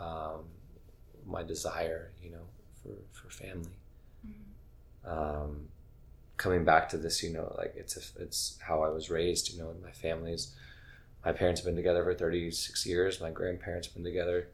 um, 0.00 0.44
my 1.26 1.42
desire, 1.42 2.10
you 2.22 2.30
know, 2.30 2.46
for, 2.82 2.94
for 3.12 3.30
family. 3.30 3.76
Mhm. 4.26 5.10
Um, 5.10 5.68
coming 6.36 6.64
back 6.64 6.88
to 6.90 6.98
this, 6.98 7.22
you 7.22 7.32
know, 7.32 7.54
like 7.58 7.74
it's 7.76 7.96
a, 7.96 8.22
it's 8.22 8.58
how 8.60 8.82
I 8.82 8.88
was 8.88 9.10
raised. 9.10 9.52
You 9.52 9.62
know, 9.62 9.70
in 9.70 9.82
my 9.82 9.92
family's, 9.92 10.54
my 11.24 11.32
parents 11.32 11.60
have 11.60 11.66
been 11.66 11.76
together 11.76 12.04
for 12.04 12.14
thirty 12.14 12.50
six 12.50 12.86
years. 12.86 13.20
My 13.20 13.30
grandparents 13.30 13.86
have 13.86 13.94
been 13.94 14.04
together. 14.04 14.48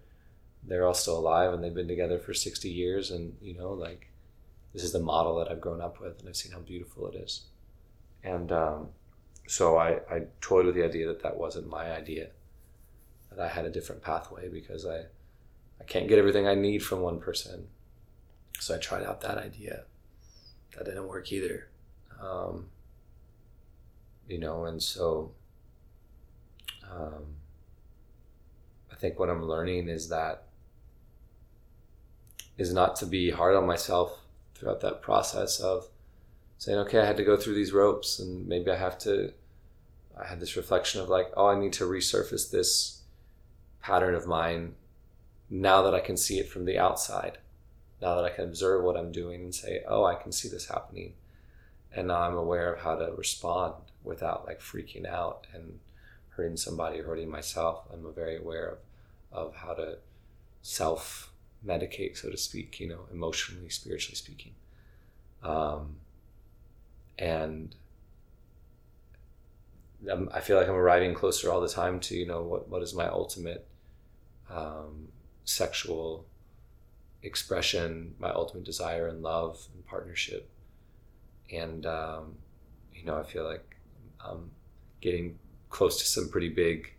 They're 0.65 0.87
all 0.87 0.95
still 0.95 1.19
alive, 1.19 1.53
and 1.53 1.63
they've 1.63 1.75
been 1.75 1.89
together 1.89 2.19
for 2.19 2.35
sixty 2.35 2.71
years. 2.71 3.11
And 3.11 3.37
you 3.43 3.55
know, 3.55 3.73
like 3.73 4.09
this 4.73 4.85
is 4.85 4.93
the 4.93 5.01
model 5.01 5.39
that 5.39 5.51
I've 5.51 5.61
grown 5.61 5.81
up 5.81 6.01
with, 6.01 6.21
and 6.21 6.29
I've 6.29 6.37
seen 6.37 6.53
how 6.53 6.61
beautiful 6.61 7.09
it 7.09 7.17
is. 7.17 7.43
And 8.25 8.53
um, 8.53 8.89
so 9.47 9.77
I, 9.77 10.01
I 10.11 10.23
toyed 10.41 10.67
with 10.67 10.75
the 10.75 10.85
idea 10.85 11.07
that 11.09 11.23
that 11.23 11.37
wasn't 11.37 11.69
my 11.69 11.93
idea, 11.93 12.29
that 13.31 13.41
I 13.41 13.49
had 13.49 13.65
a 13.65 13.71
different 13.71 14.03
pathway 14.03 14.49
because 14.49 14.87
I, 14.87 15.01
I 15.81 15.85
can't 15.87 16.09
get 16.09 16.19
everything 16.19 16.47
I 16.47 16.55
need 16.55 16.83
from 16.85 17.01
one 17.01 17.19
person. 17.19 17.67
So 18.61 18.75
I 18.75 18.79
tried 18.79 19.03
out 19.03 19.21
that 19.23 19.39
idea. 19.39 19.85
That 20.77 20.85
didn't 20.85 21.09
work 21.09 21.33
either. 21.33 21.69
Um, 22.23 22.67
you 24.29 24.39
know, 24.39 24.65
and 24.65 24.83
so 24.83 25.33
um, 26.91 27.25
I 28.91 28.95
think 28.95 29.19
what 29.19 29.29
I'm 29.29 29.45
learning 29.45 29.89
is 29.89 30.09
that 30.09 30.45
is 32.59 32.73
not 32.73 32.97
to 32.97 33.07
be 33.07 33.31
hard 33.31 33.57
on 33.57 33.67
myself 33.67 34.21
throughout 34.55 34.81
that 34.81 35.03
process 35.03 35.59
of 35.61 35.89
saying, 36.59 36.79
okay, 36.79 37.01
I 37.01 37.07
had 37.07 37.17
to 37.17 37.25
go 37.25 37.37
through 37.37 37.55
these 37.55 37.73
ropes 37.73 38.19
and 38.19 38.47
maybe 38.47 38.71
I 38.71 38.77
have 38.77 38.99
to, 39.01 39.33
I 40.17 40.27
had 40.27 40.39
this 40.39 40.57
reflection 40.57 41.01
of 41.01 41.09
like, 41.09 41.29
oh, 41.37 41.49
I 41.49 41.59
need 41.59 41.73
to 41.75 41.85
resurface 41.85 42.51
this 42.51 43.01
pattern 43.81 44.15
of 44.15 44.27
mine 44.27 44.75
now 45.51 45.83
that 45.83 45.95
I 45.95 46.01
can 46.01 46.17
see 46.17 46.39
it 46.39 46.49
from 46.49 46.65
the 46.65 46.79
outside. 46.79 47.39
Now 48.01 48.15
that 48.17 48.25
I 48.25 48.31
can 48.31 48.45
observe 48.45 48.85
what 48.85 48.97
I'm 48.97 49.13
doing 49.13 49.43
and 49.43 49.55
say, 49.55 49.83
oh, 49.89 50.05
I 50.05 50.15
can 50.15 50.33
see 50.33 50.49
this 50.49 50.69
happening. 50.69 51.15
And 51.95 52.09
now 52.09 52.21
I'm 52.21 52.37
aware 52.37 52.73
of 52.73 52.83
how 52.83 52.95
to 52.95 53.13
respond 53.13 53.75
without 54.05 54.47
like 54.47 54.61
freaking 54.61 55.07
out 55.07 55.47
and 55.53 55.81
hurting 56.31 56.57
somebody 56.57 57.01
or 57.01 57.05
hurting 57.05 57.29
myself. 57.29 57.85
I'm 57.93 58.07
very 58.15 58.37
aware 58.37 58.67
of, 58.69 58.79
of 59.33 59.55
how 59.57 59.75
to 59.75 59.99
self 60.63 61.32
medicate, 61.67 62.17
so 62.17 62.31
to 62.31 62.37
speak, 62.37 62.81
you 62.81 62.89
know, 62.89 63.07
emotionally, 63.13 63.69
spiritually 63.69 64.17
speaking. 64.17 64.55
Um, 65.43 65.97
and 67.19 67.75
I'm, 70.11 70.29
i 70.33 70.41
feel 70.41 70.57
like 70.57 70.69
I'm 70.69 70.75
arriving 70.75 71.15
closer 71.15 71.51
all 71.51 71.61
the 71.61 71.69
time 71.69 72.01
to, 72.01 72.17
you 72.17 72.27
know, 72.27 72.43
what, 72.43 72.69
what 72.69 72.83
is 72.83 72.95
my 72.95 73.07
ultimate 73.07 73.67
um, 74.51 75.09
sexual 75.45 76.27
expression, 77.23 78.15
my 78.19 78.31
ultimate 78.31 78.65
desire 78.65 79.07
and 79.07 79.23
love 79.23 79.67
and 79.75 79.85
partnership. 79.87 80.49
And, 81.53 81.87
um, 81.87 82.37
you 82.95 83.05
know, 83.05 83.17
I 83.17 83.23
feel 83.23 83.45
like 83.45 83.77
I'm 84.25 84.51
getting 85.01 85.39
close 85.71 85.99
to 85.99 86.05
some 86.05 86.29
pretty 86.29 86.49
big, 86.49 86.93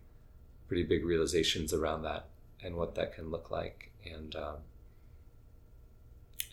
pretty 0.68 0.84
big 0.84 1.04
realizations 1.04 1.72
around 1.72 2.02
that 2.02 2.28
and 2.62 2.76
what 2.76 2.94
that 2.94 3.14
can 3.14 3.30
look 3.30 3.50
like. 3.50 3.90
And, 4.04 4.34
um, 4.36 4.56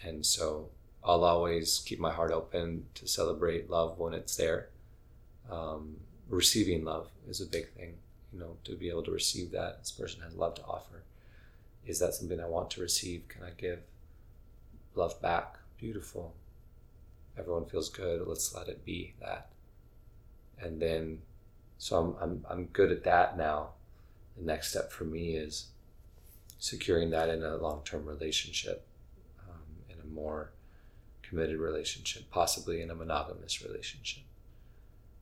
and 0.03 0.25
so 0.25 0.69
I'll 1.03 1.23
always 1.23 1.79
keep 1.79 1.99
my 1.99 2.11
heart 2.11 2.31
open 2.31 2.85
to 2.95 3.07
celebrate 3.07 3.69
love 3.69 3.97
when 3.97 4.13
it's 4.13 4.35
there. 4.35 4.69
Um, 5.49 5.97
receiving 6.29 6.83
love 6.85 7.09
is 7.27 7.41
a 7.41 7.45
big 7.45 7.69
thing, 7.73 7.95
you 8.31 8.39
know, 8.39 8.57
to 8.63 8.75
be 8.75 8.89
able 8.89 9.03
to 9.03 9.11
receive 9.11 9.51
that. 9.51 9.79
This 9.79 9.91
person 9.91 10.21
has 10.21 10.35
love 10.35 10.55
to 10.55 10.63
offer. 10.63 11.03
Is 11.85 11.99
that 11.99 12.13
something 12.13 12.39
I 12.39 12.47
want 12.47 12.69
to 12.71 12.81
receive? 12.81 13.27
Can 13.27 13.43
I 13.43 13.49
give 13.57 13.79
love 14.95 15.19
back? 15.21 15.57
Beautiful. 15.79 16.35
Everyone 17.37 17.65
feels 17.65 17.89
good. 17.89 18.27
Let's 18.27 18.53
let 18.53 18.67
it 18.67 18.85
be 18.85 19.13
that. 19.19 19.49
And 20.59 20.79
then, 20.79 21.21
so 21.79 21.97
I'm, 21.97 22.15
I'm, 22.21 22.45
I'm 22.49 22.65
good 22.65 22.91
at 22.91 23.03
that 23.05 23.37
now. 23.37 23.69
The 24.37 24.45
next 24.45 24.69
step 24.69 24.91
for 24.91 25.05
me 25.05 25.35
is 25.35 25.67
securing 26.61 27.09
that 27.09 27.27
in 27.27 27.43
a 27.43 27.57
long 27.57 27.81
term 27.83 28.05
relationship, 28.05 28.85
um, 29.49 29.65
in 29.89 29.97
a 29.99 30.05
more 30.05 30.51
committed 31.23 31.57
relationship, 31.57 32.29
possibly 32.29 32.81
in 32.81 32.91
a 32.91 32.95
monogamous 32.95 33.63
relationship. 33.63 34.23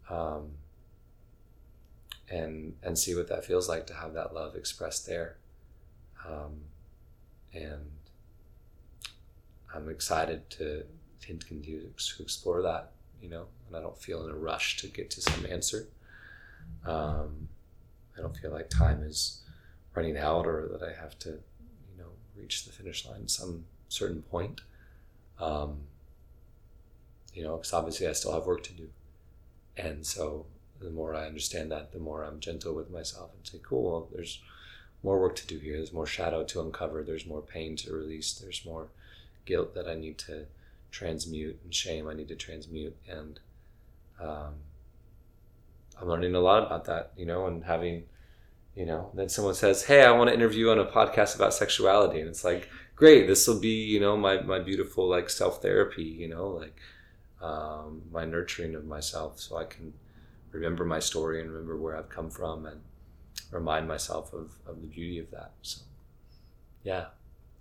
Um, 0.09 0.51
and 2.29 2.75
and 2.83 2.99
see 2.99 3.15
what 3.15 3.29
that 3.29 3.45
feels 3.45 3.69
like 3.69 3.87
to 3.87 3.93
have 3.93 4.13
that 4.13 4.35
love 4.35 4.55
expressed 4.55 5.07
there. 5.07 5.37
Um, 6.27 6.61
and 7.53 7.89
I'm 9.73 9.89
excited 9.89 10.49
to, 10.51 10.83
continue 11.21 11.81
to 11.81 12.23
explore 12.23 12.61
that, 12.63 12.91
you 13.21 13.29
know, 13.29 13.45
and 13.67 13.77
I 13.77 13.81
don't 13.81 13.97
feel 13.97 14.25
in 14.25 14.31
a 14.31 14.35
rush 14.35 14.77
to 14.77 14.87
get 14.87 15.09
to 15.11 15.21
some 15.21 15.45
answer. 15.45 15.87
Um, 16.85 17.47
I 18.17 18.21
don't 18.21 18.35
feel 18.35 18.51
like 18.51 18.69
time 18.69 19.03
is 19.03 19.43
running 19.99 20.17
out 20.17 20.47
or 20.47 20.69
that 20.71 20.81
I 20.81 20.93
have 21.01 21.19
to, 21.19 21.29
you 21.29 21.97
know, 21.97 22.11
reach 22.37 22.63
the 22.65 22.71
finish 22.71 23.05
line 23.05 23.23
at 23.23 23.29
some 23.29 23.65
certain 23.89 24.21
point. 24.21 24.61
Um, 25.39 25.71
you 27.33 27.43
know, 27.43 27.57
because 27.57 27.73
obviously 27.73 28.07
I 28.07 28.13
still 28.13 28.33
have 28.33 28.45
work 28.45 28.63
to 28.63 28.73
do. 28.73 28.87
And 29.75 30.05
so 30.05 30.45
the 30.79 30.89
more 30.89 31.13
I 31.13 31.27
understand 31.27 31.69
that, 31.71 31.91
the 31.91 31.99
more 31.99 32.23
I'm 32.23 32.39
gentle 32.39 32.73
with 32.73 32.89
myself 32.89 33.31
and 33.35 33.45
say, 33.45 33.59
cool, 33.61 33.83
well, 33.83 34.07
there's 34.13 34.41
more 35.03 35.19
work 35.19 35.35
to 35.35 35.47
do 35.47 35.57
here. 35.59 35.75
There's 35.75 35.93
more 35.93 36.05
shadow 36.05 36.43
to 36.45 36.61
uncover. 36.61 37.03
There's 37.03 37.25
more 37.25 37.41
pain 37.41 37.75
to 37.77 37.93
release. 37.93 38.33
There's 38.33 38.65
more 38.65 38.87
guilt 39.45 39.75
that 39.75 39.87
I 39.87 39.95
need 39.95 40.17
to 40.19 40.45
transmute 40.91 41.59
and 41.63 41.73
shame 41.73 42.07
I 42.07 42.13
need 42.13 42.29
to 42.29 42.35
transmute. 42.35 42.95
And 43.09 43.39
um, 44.19 44.53
I'm 45.99 46.07
learning 46.07 46.35
a 46.35 46.39
lot 46.39 46.63
about 46.63 46.85
that, 46.85 47.11
you 47.17 47.25
know, 47.25 47.47
and 47.47 47.65
having, 47.65 48.03
you 48.80 48.86
know, 48.86 49.11
then 49.13 49.27
someone 49.27 49.55
says, 49.55 49.84
Hey, 49.84 50.05
I 50.05 50.11
want 50.11 50.30
to 50.30 50.34
interview 50.34 50.69
on 50.69 50.80
a 50.80 50.86
podcast 50.86 51.36
about 51.36 51.53
sexuality. 51.53 52.21
And 52.21 52.30
it's 52.30 52.45
like, 52.45 52.69
great, 52.95 53.27
this 53.27 53.45
will 53.45 53.59
be, 53.59 53.84
you 53.84 53.99
know, 53.99 54.15
my, 54.15 54.41
my 54.41 54.59
beautiful 54.59 55.05
like 55.09 55.30
self 55.30 55.61
therapy, 55.61 56.03
you 56.03 56.30
know, 56.30 56.47
like 56.47 56.80
um, 57.41 58.03
my 58.09 58.23
nurturing 58.23 58.75
of 58.75 58.86
myself 58.86 59.38
so 59.38 59.57
I 59.57 59.65
can 59.65 59.93
remember 60.51 60.86
my 60.86 60.99
story 60.99 61.41
and 61.41 61.51
remember 61.51 61.75
where 61.75 61.97
I've 61.97 62.07
come 62.07 62.30
from 62.30 62.65
and 62.65 62.80
remind 63.51 63.86
myself 63.86 64.32
of, 64.32 64.53
of 64.65 64.80
the 64.82 64.88
beauty 64.88 65.19
of 65.19 65.30
that. 65.32 65.51
So, 65.61 65.82
yeah. 66.86 67.07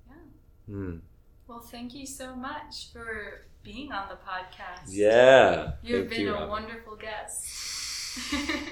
Yeah. 0.06 0.72
Mm. 0.72 1.00
Well, 1.48 1.60
thank 1.60 1.96
you 1.96 2.06
so 2.06 2.36
much 2.36 2.92
for 2.92 3.44
being 3.64 3.90
on 3.90 4.08
the 4.08 4.14
podcast. 4.14 4.86
Yeah. 4.86 5.72
You've 5.82 6.10
been 6.10 6.20
you, 6.20 6.34
a 6.36 6.46
wonderful 6.46 6.94
guest. 6.94 7.44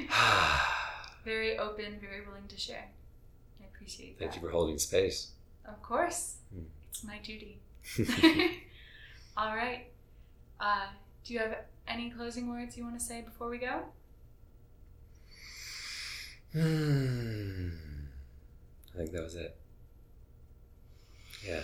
very 1.27 1.59
open, 1.59 1.99
very 2.01 2.24
willing 2.24 2.47
to 2.47 2.57
share. 2.57 2.89
I 3.61 3.64
appreciate 3.74 4.07
Thank 4.07 4.18
that. 4.18 4.24
Thank 4.31 4.43
you 4.43 4.49
for 4.49 4.53
holding 4.53 4.79
space. 4.79 5.33
Of 5.66 5.83
course. 5.83 6.37
Mm. 6.57 6.66
It's 6.89 7.05
my 7.05 7.18
duty. 7.18 7.59
All 9.37 9.55
right. 9.55 9.89
Uh, 10.61 10.87
do 11.24 11.35
you 11.35 11.41
have 11.41 11.59
any 11.89 12.11
closing 12.11 12.49
words 12.49 12.77
you 12.79 12.85
want 12.85 12.99
to 12.99 13.05
say 13.05 13.20
before 13.22 13.51
we 13.51 13.59
go? 13.59 13.83
Hmm. 16.53 17.70
I 18.95 18.99
think 18.99 19.11
that 19.12 19.22
was 19.22 19.35
it. 19.35 19.57
Yeah. 21.45 21.61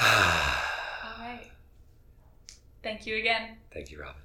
All 0.00 1.24
right. 1.24 1.50
Thank 2.82 3.06
you 3.06 3.16
again. 3.16 3.56
Thank 3.72 3.90
you, 3.90 4.00
Robin. 4.00 4.22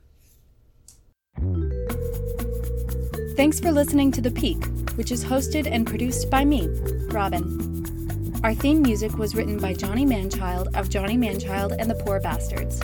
Thanks 3.40 3.62
for 3.62 3.72
listening 3.72 4.12
to 4.12 4.20
The 4.20 4.32
Peak, 4.32 4.62
which 4.96 5.14
is 5.14 5.24
hosted 5.24 5.66
and 5.66 5.88
produced 5.88 6.30
by 6.30 6.44
me, 6.44 6.68
Robin. 7.08 8.36
Our 8.44 8.54
theme 8.54 8.82
music 8.82 9.18
was 9.18 9.34
written 9.34 9.58
by 9.58 9.76
Johnny 9.76 10.06
Manchild 10.06 10.76
of 10.76 10.90
Johnny 10.90 11.16
Manchild 11.16 11.74
and 11.80 11.90
the 11.90 11.96
Poor 11.96 12.20
Bastards. 12.20 12.84